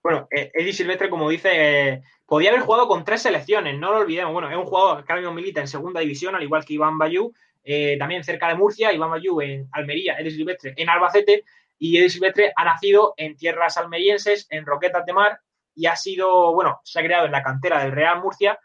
Bueno, 0.01 0.27
eh, 0.31 0.51
Eddie 0.53 0.73
Silvestre, 0.73 1.09
como 1.09 1.29
dice, 1.29 2.01
podía 2.25 2.49
haber 2.49 2.61
jugado 2.61 2.87
con 2.87 3.03
tres 3.03 3.21
selecciones, 3.21 3.77
no 3.77 3.91
lo 3.91 3.99
olvidemos. 3.99 4.33
Bueno, 4.33 4.49
es 4.49 4.57
un 4.57 4.65
jugador 4.65 5.05
que 5.05 5.13
ahora 5.13 5.31
milita 5.31 5.61
en 5.61 5.67
segunda 5.67 5.99
división, 6.01 6.35
al 6.35 6.43
igual 6.43 6.65
que 6.65 6.73
Iván 6.73 6.97
Bayú, 6.97 7.33
eh, 7.63 7.97
también 7.97 8.23
cerca 8.23 8.47
de 8.47 8.55
Murcia, 8.55 8.93
Iván 8.93 9.11
Bayú 9.11 9.41
en 9.41 9.67
Almería, 9.71 10.17
Eddie 10.17 10.31
Silvestre 10.31 10.73
en 10.75 10.89
Albacete, 10.89 11.43
y 11.77 11.97
Eddie 11.97 12.09
Silvestre 12.09 12.51
ha 12.55 12.63
nacido 12.65 13.13
en 13.17 13.35
tierras 13.35 13.77
almerienses, 13.77 14.47
en 14.49 14.65
Roquetas 14.65 15.05
de 15.05 15.13
Mar, 15.13 15.39
y 15.75 15.85
ha 15.85 15.95
sido, 15.95 16.53
bueno, 16.53 16.81
se 16.83 16.99
ha 16.99 17.03
creado 17.03 17.25
en 17.25 17.31
la 17.31 17.43
cantera 17.43 17.83
del 17.83 17.91
Real 17.91 18.21
Murcia 18.21 18.59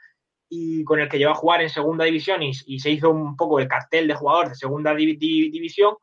y 0.56 0.84
con 0.84 1.00
el 1.00 1.08
que 1.08 1.18
lleva 1.18 1.32
a 1.32 1.36
jugar 1.36 1.62
en 1.62 1.68
segunda 1.68 2.04
división 2.04 2.40
y, 2.42 2.54
se 2.54 2.90
hizo 2.90 3.10
un 3.10 3.36
poco 3.36 3.58
el 3.58 3.66
cartel 3.66 4.06
de 4.06 4.14
jugador 4.14 4.50
de 4.50 4.54
segunda 4.54 4.94
división. 4.94 5.96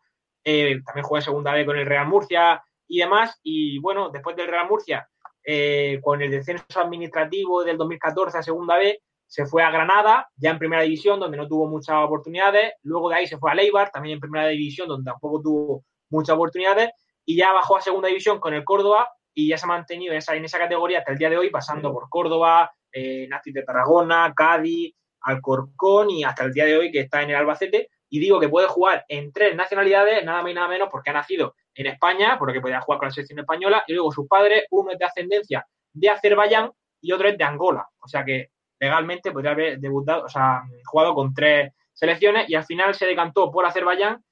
Eh, 0.43 0.81
también 0.85 1.05
en 1.09 1.21
segunda 1.21 1.53
B 1.53 1.65
con 1.65 1.77
el 1.77 1.85
Real 1.85 2.07
Murcia 2.07 2.61
y 2.85 2.99
demás. 2.99 3.39
Y 3.43 3.79
bueno, 3.79 4.09
después 4.09 4.35
del 4.35 4.47
Real 4.47 4.67
Murcia, 4.67 5.07
eh, 5.43 5.99
con 6.03 6.21
el 6.21 6.31
descenso 6.31 6.81
administrativo 6.81 7.63
del 7.63 7.77
2014 7.77 8.39
a 8.39 8.43
segunda 8.43 8.77
B, 8.77 9.01
se 9.25 9.45
fue 9.45 9.63
a 9.63 9.71
Granada, 9.71 10.29
ya 10.35 10.49
en 10.49 10.59
primera 10.59 10.81
división, 10.81 11.17
donde 11.17 11.37
no 11.37 11.47
tuvo 11.47 11.67
muchas 11.67 11.95
oportunidades. 12.03 12.73
Luego 12.83 13.07
de 13.07 13.15
ahí 13.15 13.27
se 13.27 13.37
fue 13.37 13.51
a 13.51 13.55
Leibar, 13.55 13.89
también 13.89 14.15
en 14.15 14.19
primera 14.19 14.47
división, 14.47 14.89
donde 14.89 15.09
tampoco 15.09 15.41
tuvo 15.41 15.85
muchas 16.09 16.35
oportunidades. 16.35 16.89
Y 17.25 17.37
ya 17.37 17.53
bajó 17.53 17.77
a 17.77 17.81
segunda 17.81 18.09
división 18.09 18.41
con 18.41 18.53
el 18.53 18.65
Córdoba 18.65 19.07
y 19.33 19.47
ya 19.47 19.57
se 19.57 19.65
ha 19.65 19.69
mantenido 19.69 20.11
en 20.11 20.17
esa, 20.17 20.35
en 20.35 20.43
esa 20.43 20.57
categoría 20.57 20.99
hasta 20.99 21.13
el 21.13 21.17
día 21.17 21.29
de 21.29 21.37
hoy, 21.37 21.49
pasando 21.49 21.93
por 21.93 22.09
Córdoba, 22.09 22.73
eh, 22.91 23.29
de 23.45 23.63
Tarragona, 23.63 24.33
Cádiz, 24.35 24.93
Alcorcón 25.21 26.09
y 26.09 26.23
hasta 26.23 26.43
el 26.43 26.53
día 26.53 26.65
de 26.65 26.77
hoy 26.77 26.91
que 26.91 27.01
está 27.01 27.21
en 27.21 27.29
el 27.29 27.35
Albacete. 27.35 27.89
Y 28.09 28.19
digo 28.19 28.39
que 28.39 28.49
puede 28.49 28.67
jugar 28.67 29.05
en 29.07 29.31
tres 29.31 29.55
nacionalidades, 29.55 30.25
nada 30.25 30.41
más 30.41 30.51
y 30.51 30.53
nada 30.53 30.67
menos, 30.67 30.89
porque 30.91 31.11
ha 31.11 31.13
nacido 31.13 31.55
en 31.73 31.87
España, 31.87 32.37
porque 32.37 32.59
podía 32.59 32.81
jugar 32.81 32.99
con 32.99 33.07
la 33.07 33.13
selección 33.13 33.39
española, 33.39 33.83
y 33.87 33.93
luego 33.93 34.11
sus 34.11 34.27
padres, 34.27 34.65
uno 34.71 34.91
es 34.91 34.99
de 34.99 35.05
ascendencia 35.05 35.65
de 35.93 36.09
Azerbaiyán 36.09 36.71
y 36.99 37.11
otro 37.13 37.29
es 37.29 37.37
de 37.37 37.43
Angola. 37.43 37.87
O 37.99 38.07
sea 38.07 38.25
que 38.25 38.49
legalmente 38.79 39.31
podría 39.31 39.51
haber 39.51 39.79
debutado, 39.79 40.25
o 40.25 40.29
sea, 40.29 40.63
jugado 40.85 41.13
con 41.13 41.33
tres 41.33 41.71
selecciones 41.93 42.49
y 42.49 42.55
al 42.55 42.65
final 42.65 42.93
se 42.95 43.05
decantó 43.05 43.51
por 43.51 43.65
Azerbaiyán, 43.65 44.23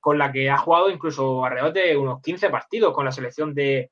con 0.00 0.18
la 0.18 0.30
que 0.30 0.48
ha 0.48 0.56
jugado 0.56 0.88
incluso 0.88 1.44
alrededor 1.44 1.72
de 1.72 1.96
unos 1.96 2.22
15 2.22 2.48
partidos 2.48 2.94
con 2.94 3.04
la 3.04 3.12
selección 3.12 3.52
de, 3.54 3.90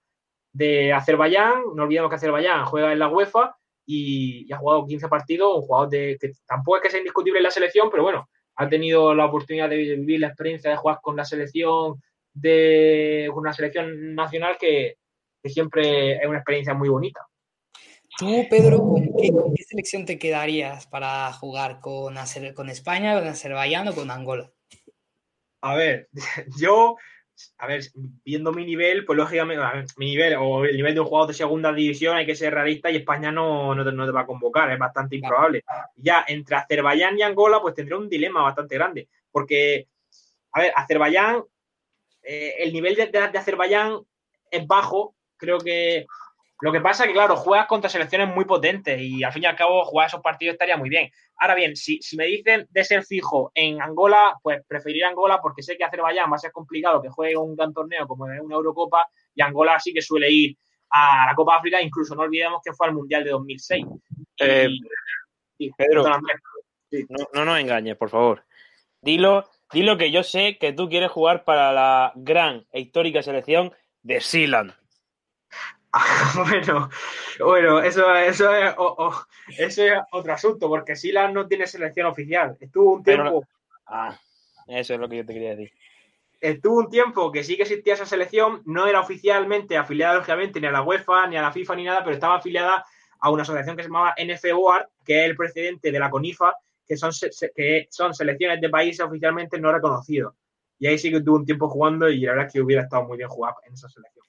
de 0.53 0.93
Azerbaiyán. 0.93 1.65
No 1.75 1.83
olvidemos 1.83 2.09
que 2.09 2.17
Azerbaiyán 2.17 2.65
juega 2.67 2.93
en 2.93 2.99
la 3.01 3.09
UEFA 3.09 3.57
y, 3.87 4.53
ha 4.53 4.59
jugado 4.59 4.87
15 4.87 5.09
partidos, 5.09 5.57
un 5.57 5.63
jugador 5.63 5.91
de, 5.91 6.17
que 6.21 6.33
tampoco 6.47 6.77
es 6.77 6.83
que 6.83 6.91
sea 6.91 6.99
indiscutible 6.99 7.39
en 7.39 7.45
la 7.45 7.51
selección, 7.51 7.89
pero 7.91 8.03
bueno, 8.03 8.29
ha 8.57 8.69
tenido 8.69 9.15
la 9.15 9.27
oportunidad 9.27 9.69
de 9.69 9.77
vivir 9.77 10.21
la 10.21 10.29
experiencia 10.29 10.71
de 10.71 10.77
jugar 10.77 10.99
con 11.03 11.17
la 11.17 11.25
selección 11.25 12.01
de 12.33 13.31
una 13.35 13.53
selección 13.53 14.15
nacional 14.15 14.57
que, 14.59 14.97
siempre 15.45 16.13
es 16.17 16.27
una 16.27 16.39
experiencia 16.39 16.73
muy 16.73 16.89
bonita. 16.89 17.21
Tú, 18.17 18.47
Pedro, 18.49 18.79
¿con 18.79 19.03
qué, 19.19 19.31
selección 19.63 20.07
te 20.07 20.19
quedarías 20.19 20.87
para 20.87 21.31
jugar 21.35 21.81
con, 21.81 22.15
con 22.55 22.71
España, 22.71 23.19
con 23.19 23.29
Azerbaiyán 23.29 23.89
o 23.89 23.95
con 23.95 24.11
Angola? 24.11 24.51
A 25.61 25.75
ver, 25.75 26.09
yo 26.59 26.97
a 27.59 27.67
ver, 27.67 27.83
viendo 28.25 28.53
mi 28.53 28.65
nivel, 28.65 29.05
pues 29.05 29.17
lógicamente, 29.17 29.63
mi 29.97 30.07
nivel 30.07 30.37
o 30.39 30.65
el 30.65 30.77
nivel 30.77 30.95
de 30.95 31.01
un 31.01 31.07
jugador 31.07 31.29
de 31.29 31.35
segunda 31.35 31.73
división 31.73 32.17
hay 32.17 32.27
que 32.27 32.37
ser 32.37 32.55
realista 32.55 32.91
y 32.91 32.97
España 32.97 33.33
no, 33.33 33.75
no, 33.75 33.85
te, 33.85 34.13
va 34.13 34.21
a 34.23 34.27
convocar, 34.27 34.71
es 34.71 34.79
bastante 34.79 35.17
improbable. 35.17 35.65
Ya 35.97 36.25
entre 36.29 36.57
Azerbaiyán 36.57 37.19
y 37.19 37.23
Angola, 37.23 37.61
pues 37.61 37.75
tendré 37.75 37.97
un 37.97 38.09
dilema 38.09 38.43
bastante 38.43 38.77
grande, 38.77 39.09
porque, 39.31 39.89
a 40.53 40.61
ver, 40.61 40.73
Azerbaiyán, 40.77 41.45
eh, 42.23 42.55
el 42.59 42.73
nivel 42.73 42.95
de, 42.95 43.07
de 43.07 43.39
Azerbaiyán 43.39 44.01
es 44.51 44.67
bajo, 44.67 45.15
creo 45.37 45.59
que 45.59 46.07
lo 46.65 46.73
que 46.73 46.81
pasa 46.81 47.05
es 47.05 47.09
que, 47.09 47.13
claro, 47.13 47.37
juegas 47.37 47.67
contra 47.67 47.91
selecciones 47.91 48.35
muy 48.35 48.47
potentes 48.47 48.99
y 48.99 49.23
al 49.23 49.35
fin 49.35 49.43
y 49.43 49.47
al 49.47 49.55
cabo 49.55 49.85
jugar 49.85 50.07
esos 50.07 50.23
partidos 50.23 50.55
estaría 50.55 50.79
muy 50.79 50.89
bien. 50.89 51.11
Ahora 51.37 51.55
bien, 51.55 51.77
si, 51.77 52.01
me 52.17 52.25
dicen 52.25 52.67
de 52.71 52.85
ser 52.85 53.05
fijo 53.05 53.53
en 53.55 53.83
Angola, 53.83 54.39
pues 54.43 54.63
preferiría 54.67 55.09
Angola 55.09 55.43
porque 55.43 55.63
sé 55.63 55.77
que 55.77 55.85
Azerbaiyán 55.85 56.33
va 56.33 56.37
a 56.37 56.39
ser 56.39 56.53
complicado 56.53 57.03
que 57.03 57.11
juegue 57.11 57.37
un 57.37 57.55
gran 57.55 57.75
torneo 57.75 58.07
como 58.07 58.33
es 58.33 58.41
una 58.41 58.55
Eurocopa 58.55 59.07
y 59.35 59.43
Angola 59.43 59.79
sí 59.79 59.93
que 59.93 60.01
suele 60.01 60.31
ir 60.31 60.57
a 60.89 61.27
la 61.27 61.35
Copa 61.35 61.57
África, 61.57 61.83
incluso 61.83 62.15
no 62.15 62.23
olvidemos 62.23 62.63
que 62.65 62.73
fue 62.73 62.87
al 62.87 62.95
Mundial 62.95 63.25
de 63.25 63.31
2006. 63.33 63.85
Eh, 64.39 64.69
Pedro, 65.77 66.03
no, 66.03 67.29
no 67.35 67.45
nos 67.45 67.61
engañes, 67.61 67.99
por 67.99 68.09
favor. 68.09 68.43
Dilo, 69.03 69.51
dilo 69.71 69.99
que 69.99 70.11
yo 70.11 70.23
sé 70.23 70.57
que 70.57 70.73
tú 70.73 70.89
quieres 70.89 71.11
jugar 71.11 71.45
para 71.45 71.75
la 71.75 72.13
gran 72.15 72.65
e 72.73 72.81
histórica 72.81 73.23
selección 73.23 73.75
de 74.01 74.23
Sealand. 74.23 74.73
bueno, 76.35 76.91
bueno, 77.39 77.81
eso, 77.81 78.15
eso, 78.15 78.55
es, 78.55 78.75
eso 79.59 79.83
es 79.85 79.93
otro 80.11 80.33
asunto, 80.33 80.69
porque 80.69 80.97
Silas 80.97 81.33
no 81.33 81.47
tiene 81.47 81.67
selección 81.67 82.07
oficial. 82.07 82.57
Estuvo 82.61 82.95
un 82.95 83.03
tiempo. 83.03 83.45
Ah, 83.87 84.19
eso 84.67 84.95
es 84.95 85.01
lo 85.01 85.09
que 85.09 85.19
yo 85.19 85.27
te 85.27 85.35
quería 85.35 85.51
decir. 85.51 85.73
Estuvo 86.41 86.79
un 86.79 86.91
tiempo 86.91 87.31
que 87.31 87.45
sí 87.45 87.57
que 87.57 87.63
existía 87.63 87.95
esa 87.95 88.07
selección, 88.07 88.63
no 88.67 88.87
era 88.87 89.01
oficialmente 89.01 89.77
afiliada, 89.77 90.15
lógicamente, 90.15 90.61
ni 90.61 90.67
a 90.67 90.73
la 90.73 90.83
UEFA, 90.83 91.27
ni 91.29 91.37
a 91.37 91.43
la 91.43 91.53
FIFA, 91.53 91.77
ni 91.77 91.85
nada, 91.85 92.03
pero 92.03 92.15
estaba 92.15 92.37
afiliada 92.37 92.85
a 93.21 93.31
una 93.31 93.43
asociación 93.43 93.77
que 93.77 93.83
se 93.83 93.89
llamaba 93.89 94.15
NFOAR, 94.23 94.91
que 95.05 95.25
es 95.25 95.31
el 95.31 95.37
precedente 95.37 95.91
de 95.91 95.99
la 95.99 96.11
CONIFA, 96.11 96.55
que 96.87 96.97
son, 96.97 97.13
que 97.55 97.87
son 97.89 98.13
selecciones 98.13 98.61
de 98.61 98.69
países 98.69 99.07
oficialmente 99.07 99.59
no 99.59 99.73
reconocidos. 99.73 100.35
Y 100.79 100.87
ahí 100.87 100.99
sí 100.99 101.11
que 101.11 101.23
tuvo 101.23 101.37
un 101.37 101.47
tiempo 101.47 101.71
jugando 101.71 102.09
y 102.11 102.21
la 102.21 102.33
verdad 102.33 102.47
es 102.49 102.53
que 102.53 102.61
hubiera 102.61 102.83
estado 102.83 103.05
muy 103.05 103.17
bien 103.17 103.31
jugar 103.31 103.55
en 103.67 103.73
esa 103.73 103.89
selección. 103.89 104.27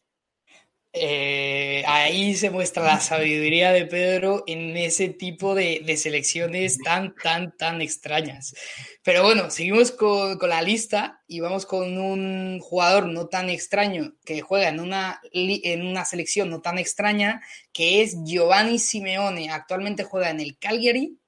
Eh, 0.97 1.83
ahí 1.87 2.35
se 2.35 2.49
muestra 2.49 2.83
la 2.83 3.01
sabiduría 3.01 3.73
de 3.73 3.85
Pedro 3.85 4.45
en 4.47 4.77
ese 4.77 5.09
tipo 5.09 5.53
de, 5.53 5.97
selecciones 5.97 6.77
tan, 6.77 7.13
tan, 7.15 7.55
tan 7.57 7.81
extrañas. 7.81 8.55
Pero 9.03 9.23
bueno, 9.23 9.49
seguimos 9.49 9.91
con, 9.91 10.37
la 10.47 10.61
lista 10.61 11.21
y 11.27 11.41
vamos 11.41 11.65
con 11.65 11.97
un 11.97 12.59
jugador 12.61 13.07
no 13.07 13.27
tan 13.27 13.49
extraño 13.49 14.13
que 14.23 14.39
juega 14.41 14.69
en 14.69 14.79
una, 14.79 15.19
en 15.33 15.85
una 15.85 16.05
selección 16.05 16.49
no 16.49 16.61
tan 16.61 16.77
extraña, 16.77 17.41
que 17.73 18.01
es 18.01 18.15
Giovanni 18.23 18.79
Simeone. 18.79 19.51
Actualmente 19.51 20.05
juega 20.05 20.29
en 20.29 20.39
el 20.39 20.57
Calgary, 20.57 21.19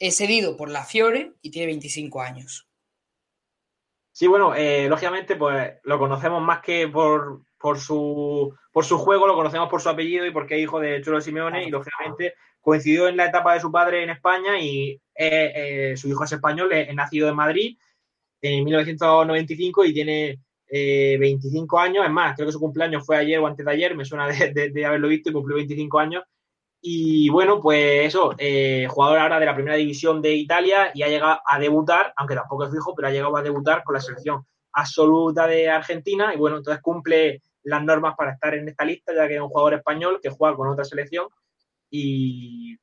es 0.00 0.16
cedido 0.16 0.56
por 0.56 0.68
la 0.68 0.84
Fiore 0.84 1.34
y 1.42 1.52
tiene 1.52 1.66
25 1.66 2.20
años. 2.20 2.66
Sí, 4.10 4.26
bueno, 4.26 4.54
eh, 4.56 4.88
lógicamente 4.88 5.36
pues 5.36 5.74
lo 5.84 5.98
conocemos 5.98 6.42
más 6.42 6.60
que 6.60 6.88
por, 6.88 7.42
por 7.56 7.78
su, 7.78 8.52
por 8.72 8.84
su 8.86 8.98
juego, 8.98 9.26
lo 9.26 9.34
conocemos 9.34 9.68
por 9.68 9.82
su 9.82 9.88
apellido 9.90 10.26
y 10.26 10.30
porque 10.30 10.56
es 10.56 10.62
hijo 10.62 10.80
de 10.80 11.02
Cholo 11.02 11.20
Simeone 11.20 11.64
y 11.64 11.70
lógicamente 11.70 12.34
coincidió 12.60 13.08
en 13.08 13.18
la 13.18 13.26
etapa 13.26 13.54
de 13.54 13.60
su 13.60 13.70
padre 13.70 14.02
en 14.02 14.10
España 14.10 14.58
y 14.58 14.92
eh, 15.14 15.52
eh, 15.54 15.96
su 15.96 16.08
hijo 16.08 16.24
es 16.24 16.32
español, 16.32 16.72
es, 16.72 16.94
nacido 16.94 17.28
en 17.28 17.36
Madrid 17.36 17.76
en 18.40 18.64
1995 18.64 19.84
y 19.84 19.92
tiene 19.92 20.38
25 20.70 21.78
eh, 21.78 21.82
años, 21.82 22.06
es 22.06 22.10
más, 22.10 22.34
creo 22.34 22.46
que 22.46 22.52
su 22.52 22.58
cumpleaños 22.58 23.04
fue 23.04 23.18
ayer 23.18 23.38
o 23.38 23.46
antes 23.46 23.64
de 23.64 23.70
ayer, 23.70 23.94
me 23.94 24.06
suena 24.06 24.26
de, 24.26 24.86
haberlo 24.86 25.08
visto 25.08 25.30
y 25.30 25.32
cumplió 25.32 25.56
25 25.56 25.98
años. 25.98 26.24
Y 26.84 27.28
bueno, 27.28 27.60
pues 27.60 28.06
eso, 28.06 28.34
jugador 28.88 29.18
ahora 29.20 29.38
de 29.38 29.46
la 29.46 29.54
primera 29.54 29.76
división 29.76 30.20
de 30.20 30.34
Italia 30.34 30.90
y 30.92 31.02
ha 31.02 31.08
llegado 31.08 31.40
a 31.46 31.58
debutar, 31.60 32.12
aunque 32.16 32.34
tampoco 32.34 32.64
es 32.64 32.72
fijo, 32.72 32.92
pero 32.96 33.06
ha 33.06 33.12
llegado 33.12 33.36
a 33.36 33.42
debutar 33.42 33.84
con 33.84 33.94
la 33.94 34.00
selección 34.00 34.44
absoluta 34.72 35.46
de 35.46 35.68
Argentina 35.68 36.34
y 36.34 36.38
bueno, 36.38 36.56
entonces 36.56 36.82
cumple 36.82 37.40
las 37.64 37.82
normas 37.82 38.14
para 38.16 38.32
estar 38.32 38.54
en 38.54 38.68
esta 38.68 38.84
lista, 38.84 39.14
ya 39.14 39.28
que 39.28 39.36
es 39.36 39.40
un 39.40 39.48
jugador 39.48 39.74
español 39.74 40.18
que 40.22 40.30
juega 40.30 40.56
con 40.56 40.68
otra 40.68 40.84
selección. 40.84 41.28
Y 41.90 42.76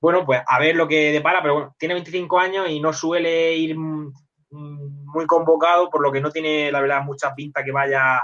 bueno, 0.00 0.24
pues 0.26 0.42
a 0.46 0.58
ver 0.58 0.76
lo 0.76 0.86
que 0.86 1.12
depara, 1.12 1.40
pero 1.40 1.54
bueno, 1.54 1.76
tiene 1.78 1.94
25 1.94 2.38
años 2.38 2.68
y 2.68 2.80
no 2.80 2.92
suele 2.92 3.56
ir 3.56 3.76
muy 3.76 5.26
convocado, 5.26 5.90
por 5.90 6.02
lo 6.02 6.12
que 6.12 6.20
no 6.20 6.30
tiene, 6.30 6.70
la 6.70 6.80
verdad, 6.80 7.02
mucha 7.02 7.34
pinta 7.34 7.64
que 7.64 7.72
vaya 7.72 8.20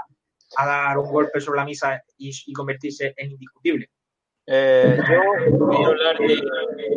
a 0.57 0.65
dar 0.65 0.97
un 0.97 1.11
golpe 1.11 1.39
sobre 1.39 1.59
la 1.59 1.65
misa 1.65 2.01
y, 2.17 2.53
convertirse 2.53 3.13
en 3.17 3.31
indiscutible. 3.31 3.89
Eh, 4.45 4.97
yo 5.09 5.57
voy 5.57 5.83
a 5.83 5.87
hablar 5.87 6.17
de, 6.17 6.41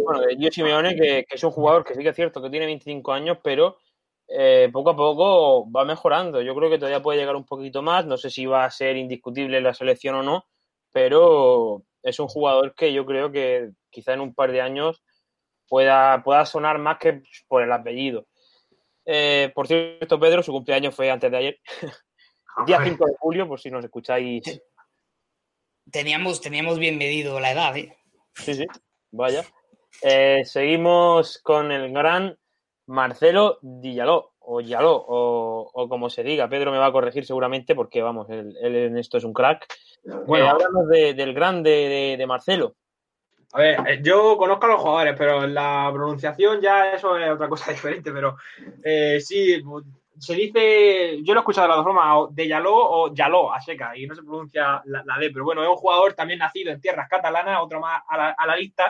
bueno, 0.02 0.20
de 0.22 0.36
Gio 0.36 0.50
Simeone, 0.50 0.96
que, 0.96 1.24
que, 1.28 1.34
es 1.36 1.44
un 1.44 1.50
jugador 1.50 1.84
que 1.84 1.94
sí 1.94 2.02
que 2.02 2.08
es 2.08 2.16
cierto 2.16 2.42
que 2.42 2.50
tiene 2.50 2.66
25 2.66 3.12
años, 3.12 3.38
pero 3.42 3.78
eh, 4.28 4.70
poco 4.72 4.90
a 4.90 4.96
poco 4.96 5.70
va 5.70 5.84
mejorando. 5.84 6.40
Yo 6.40 6.54
creo 6.54 6.70
que 6.70 6.78
todavía 6.78 7.02
puede 7.02 7.18
llegar 7.18 7.36
un 7.36 7.44
poquito 7.44 7.82
más. 7.82 8.06
No 8.06 8.16
sé 8.16 8.30
si 8.30 8.46
va 8.46 8.64
a 8.64 8.70
ser 8.70 8.96
indiscutible 8.96 9.60
la 9.60 9.74
selección 9.74 10.14
o 10.16 10.22
no, 10.22 10.46
pero 10.92 11.82
es 12.02 12.18
un 12.18 12.28
jugador 12.28 12.74
que 12.74 12.92
yo 12.92 13.04
creo 13.04 13.30
que 13.30 13.70
quizá 13.90 14.14
en 14.14 14.20
un 14.20 14.34
par 14.34 14.52
de 14.52 14.60
años 14.60 15.02
pueda, 15.68 16.22
pueda 16.22 16.46
sonar 16.46 16.78
más 16.78 16.98
que 16.98 17.22
por 17.48 17.62
el 17.62 17.72
apellido. 17.72 18.26
Eh, 19.04 19.52
por 19.54 19.66
cierto, 19.66 20.18
Pedro, 20.18 20.42
su 20.42 20.52
cumpleaños 20.52 20.94
fue 20.94 21.10
antes 21.10 21.30
de 21.30 21.36
ayer, 21.36 21.60
día 22.66 22.80
5 22.82 23.06
de 23.06 23.14
julio, 23.18 23.46
por 23.46 23.60
si 23.60 23.70
nos 23.70 23.84
escucháis. 23.84 24.42
Teníamos, 25.90 26.40
teníamos 26.40 26.78
bien 26.78 26.96
medido 26.96 27.38
la 27.40 27.52
edad, 27.52 27.76
¿eh? 27.76 27.94
Sí, 28.34 28.54
sí, 28.54 28.66
vaya. 29.10 29.44
seguimos 30.44 31.38
con 31.38 31.70
el 31.70 31.92
gran 31.92 32.38
Marcelo 32.86 33.58
Dillaló, 33.62 34.32
o 34.40 34.60
Yaló, 34.60 35.04
o, 35.06 35.88
como 35.88 36.10
se 36.10 36.22
diga. 36.22 36.48
Pedro 36.48 36.70
me 36.70 36.78
va 36.78 36.86
a 36.86 36.92
corregir 36.92 37.24
seguramente 37.24 37.74
porque, 37.74 38.02
vamos, 38.02 38.28
él, 38.30 38.56
en 38.60 38.98
esto 38.98 39.18
es 39.18 39.24
un 39.24 39.32
crack. 39.32 39.66
Bueno, 40.26 40.48
hablamos 40.48 40.88
del 40.88 41.34
grande 41.34 42.16
de, 42.18 42.26
Marcelo. 42.26 42.74
A 43.52 43.60
ver, 43.60 43.80
eh, 43.86 44.00
yo 44.02 44.36
conozco 44.36 44.66
a 44.66 44.68
los 44.70 44.80
jugadores, 44.80 45.14
pero 45.16 45.46
la 45.46 45.88
pronunciación 45.92 46.60
ya 46.60 46.92
eso 46.92 47.16
es 47.16 47.30
otra 47.30 47.48
cosa 47.48 47.70
diferente, 47.72 48.12
pero 48.12 48.36
eh, 48.82 49.20
sí, 49.20 49.62
se 50.18 50.34
dice, 50.34 51.22
yo 51.22 51.34
lo 51.34 51.40
he 51.40 51.42
escuchado 51.42 51.66
de 51.66 51.68
las 51.68 51.76
dos 51.76 51.86
formas, 51.86 52.34
de 52.34 52.48
Yaló 52.48 52.74
o 52.74 53.14
Yaló, 53.14 53.52
a 53.52 53.60
seca, 53.60 53.96
y 53.96 54.06
no 54.06 54.14
se 54.14 54.22
pronuncia 54.22 54.82
la, 54.86 55.18
D, 55.18 55.30
pero 55.30 55.44
bueno, 55.44 55.62
es 55.62 55.68
un 55.68 55.76
jugador 55.76 56.14
también 56.14 56.40
nacido 56.40 56.72
en 56.72 56.80
tierras 56.80 57.08
catalanas, 57.08 57.60
otro 57.62 57.80
más 57.80 58.02
a 58.08 58.16
la, 58.16 58.30
a 58.30 58.46
la 58.46 58.56
lista, 58.56 58.88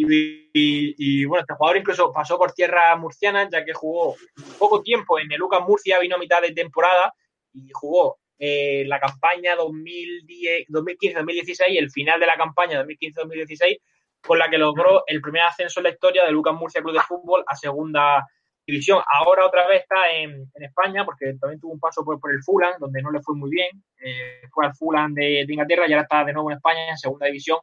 y, 0.00 1.24
bueno, 1.24 1.40
este 1.40 1.54
jugador 1.54 1.78
incluso 1.78 2.12
pasó 2.12 2.38
por 2.38 2.52
tierras 2.52 2.96
murcianas, 2.98 3.48
ya 3.50 3.64
que 3.64 3.72
jugó 3.72 4.14
poco 4.58 4.80
tiempo 4.80 5.18
en 5.18 5.32
el 5.32 5.38
Lucas 5.38 5.62
Murcia, 5.66 5.98
vino 5.98 6.14
a 6.14 6.20
mitad 6.20 6.40
de 6.40 6.52
temporada 6.52 7.12
y 7.52 7.68
jugó 7.72 8.20
eh, 8.38 8.84
la 8.86 9.00
campaña 9.00 9.56
2015-2016 9.56 11.70
y 11.70 11.78
el 11.78 11.90
final 11.90 12.20
de 12.20 12.26
la 12.26 12.36
campaña 12.36 12.80
2015-2016, 12.84 13.80
con 14.20 14.38
la 14.38 14.48
que 14.48 14.58
logró 14.58 15.02
el 15.06 15.20
primer 15.20 15.42
ascenso 15.42 15.80
en 15.80 15.84
la 15.84 15.90
historia 15.90 16.24
de 16.24 16.30
Lucas 16.30 16.54
Murcia 16.54 16.80
Club 16.80 16.94
de 16.94 17.00
Fútbol 17.00 17.42
a 17.46 17.56
segunda 17.56 18.24
división. 18.64 19.02
Ahora 19.12 19.46
otra 19.46 19.66
vez 19.66 19.82
está 19.82 20.12
en, 20.12 20.48
España, 20.54 21.04
porque 21.04 21.34
también 21.40 21.58
tuvo 21.58 21.72
un 21.72 21.80
paso 21.80 22.04
por, 22.04 22.20
el 22.32 22.40
Fulham, 22.44 22.74
donde 22.78 23.02
no 23.02 23.10
le 23.10 23.20
fue 23.20 23.34
muy 23.34 23.50
bien. 23.50 23.82
Eh, 24.00 24.42
fue 24.52 24.64
al 24.64 24.76
Fulham 24.76 25.12
de, 25.12 25.44
de 25.44 25.52
Inglaterra 25.52 25.86
y 25.88 25.92
ahora 25.92 26.02
está 26.02 26.24
de 26.24 26.32
nuevo 26.32 26.52
en 26.52 26.58
España, 26.58 26.90
en 26.90 26.98
segunda 26.98 27.26
división 27.26 27.58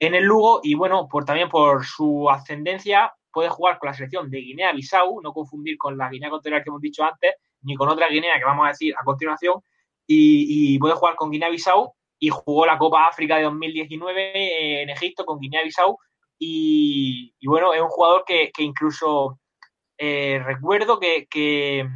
en 0.00 0.14
el 0.14 0.24
Lugo 0.24 0.60
y 0.64 0.74
bueno, 0.74 1.06
por, 1.08 1.24
también 1.24 1.48
por 1.48 1.84
su 1.84 2.28
ascendencia 2.30 3.12
puede 3.30 3.50
jugar 3.50 3.78
con 3.78 3.88
la 3.88 3.94
selección 3.94 4.30
de 4.30 4.38
Guinea-Bissau, 4.38 5.20
no 5.22 5.32
confundir 5.32 5.76
con 5.78 5.96
la 5.96 6.08
Guinea 6.08 6.28
Ecuatorial 6.28 6.64
que 6.64 6.70
hemos 6.70 6.80
dicho 6.80 7.04
antes, 7.04 7.34
ni 7.62 7.76
con 7.76 7.88
otra 7.88 8.08
Guinea 8.08 8.38
que 8.38 8.44
vamos 8.44 8.64
a 8.64 8.70
decir 8.70 8.94
a 8.98 9.04
continuación, 9.04 9.60
y, 10.06 10.76
puede 10.80 10.94
jugar 10.94 11.14
con 11.14 11.30
Guinea-Bissau 11.30 11.94
y 12.18 12.30
jugó 12.30 12.66
la 12.66 12.78
Copa 12.78 13.06
África 13.06 13.36
de 13.36 13.44
2019 13.44 14.82
en 14.82 14.90
Egipto 14.90 15.24
con 15.24 15.38
Guinea-Bissau 15.38 15.96
y, 16.36 17.32
bueno, 17.46 17.74
es 17.74 17.82
un 17.82 17.88
jugador 17.88 18.24
que, 18.26 18.50
incluso 18.58 19.38
eh, 19.98 20.42
recuerdo 20.42 20.98
que, 20.98 21.86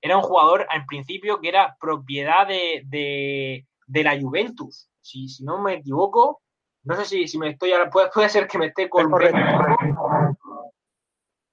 era 0.00 0.16
un 0.16 0.22
jugador 0.22 0.66
en 0.72 0.86
principio 0.86 1.40
que 1.40 1.48
era 1.48 1.76
propiedad 1.80 2.46
de, 2.46 3.66
la 3.88 4.18
Juventus, 4.18 4.88
si, 5.00 5.28
si 5.28 5.44
no 5.44 5.60
me 5.60 5.74
equivoco, 5.74 6.40
no 6.84 6.96
sé 6.96 7.04
si, 7.04 7.28
si 7.28 7.38
me 7.38 7.50
estoy 7.50 7.72
ahora, 7.72 7.90
puede, 7.90 8.10
puede 8.10 8.28
ser 8.28 8.48
que 8.48 8.58
me 8.58 8.66
esté 8.66 8.88
con. 8.88 9.10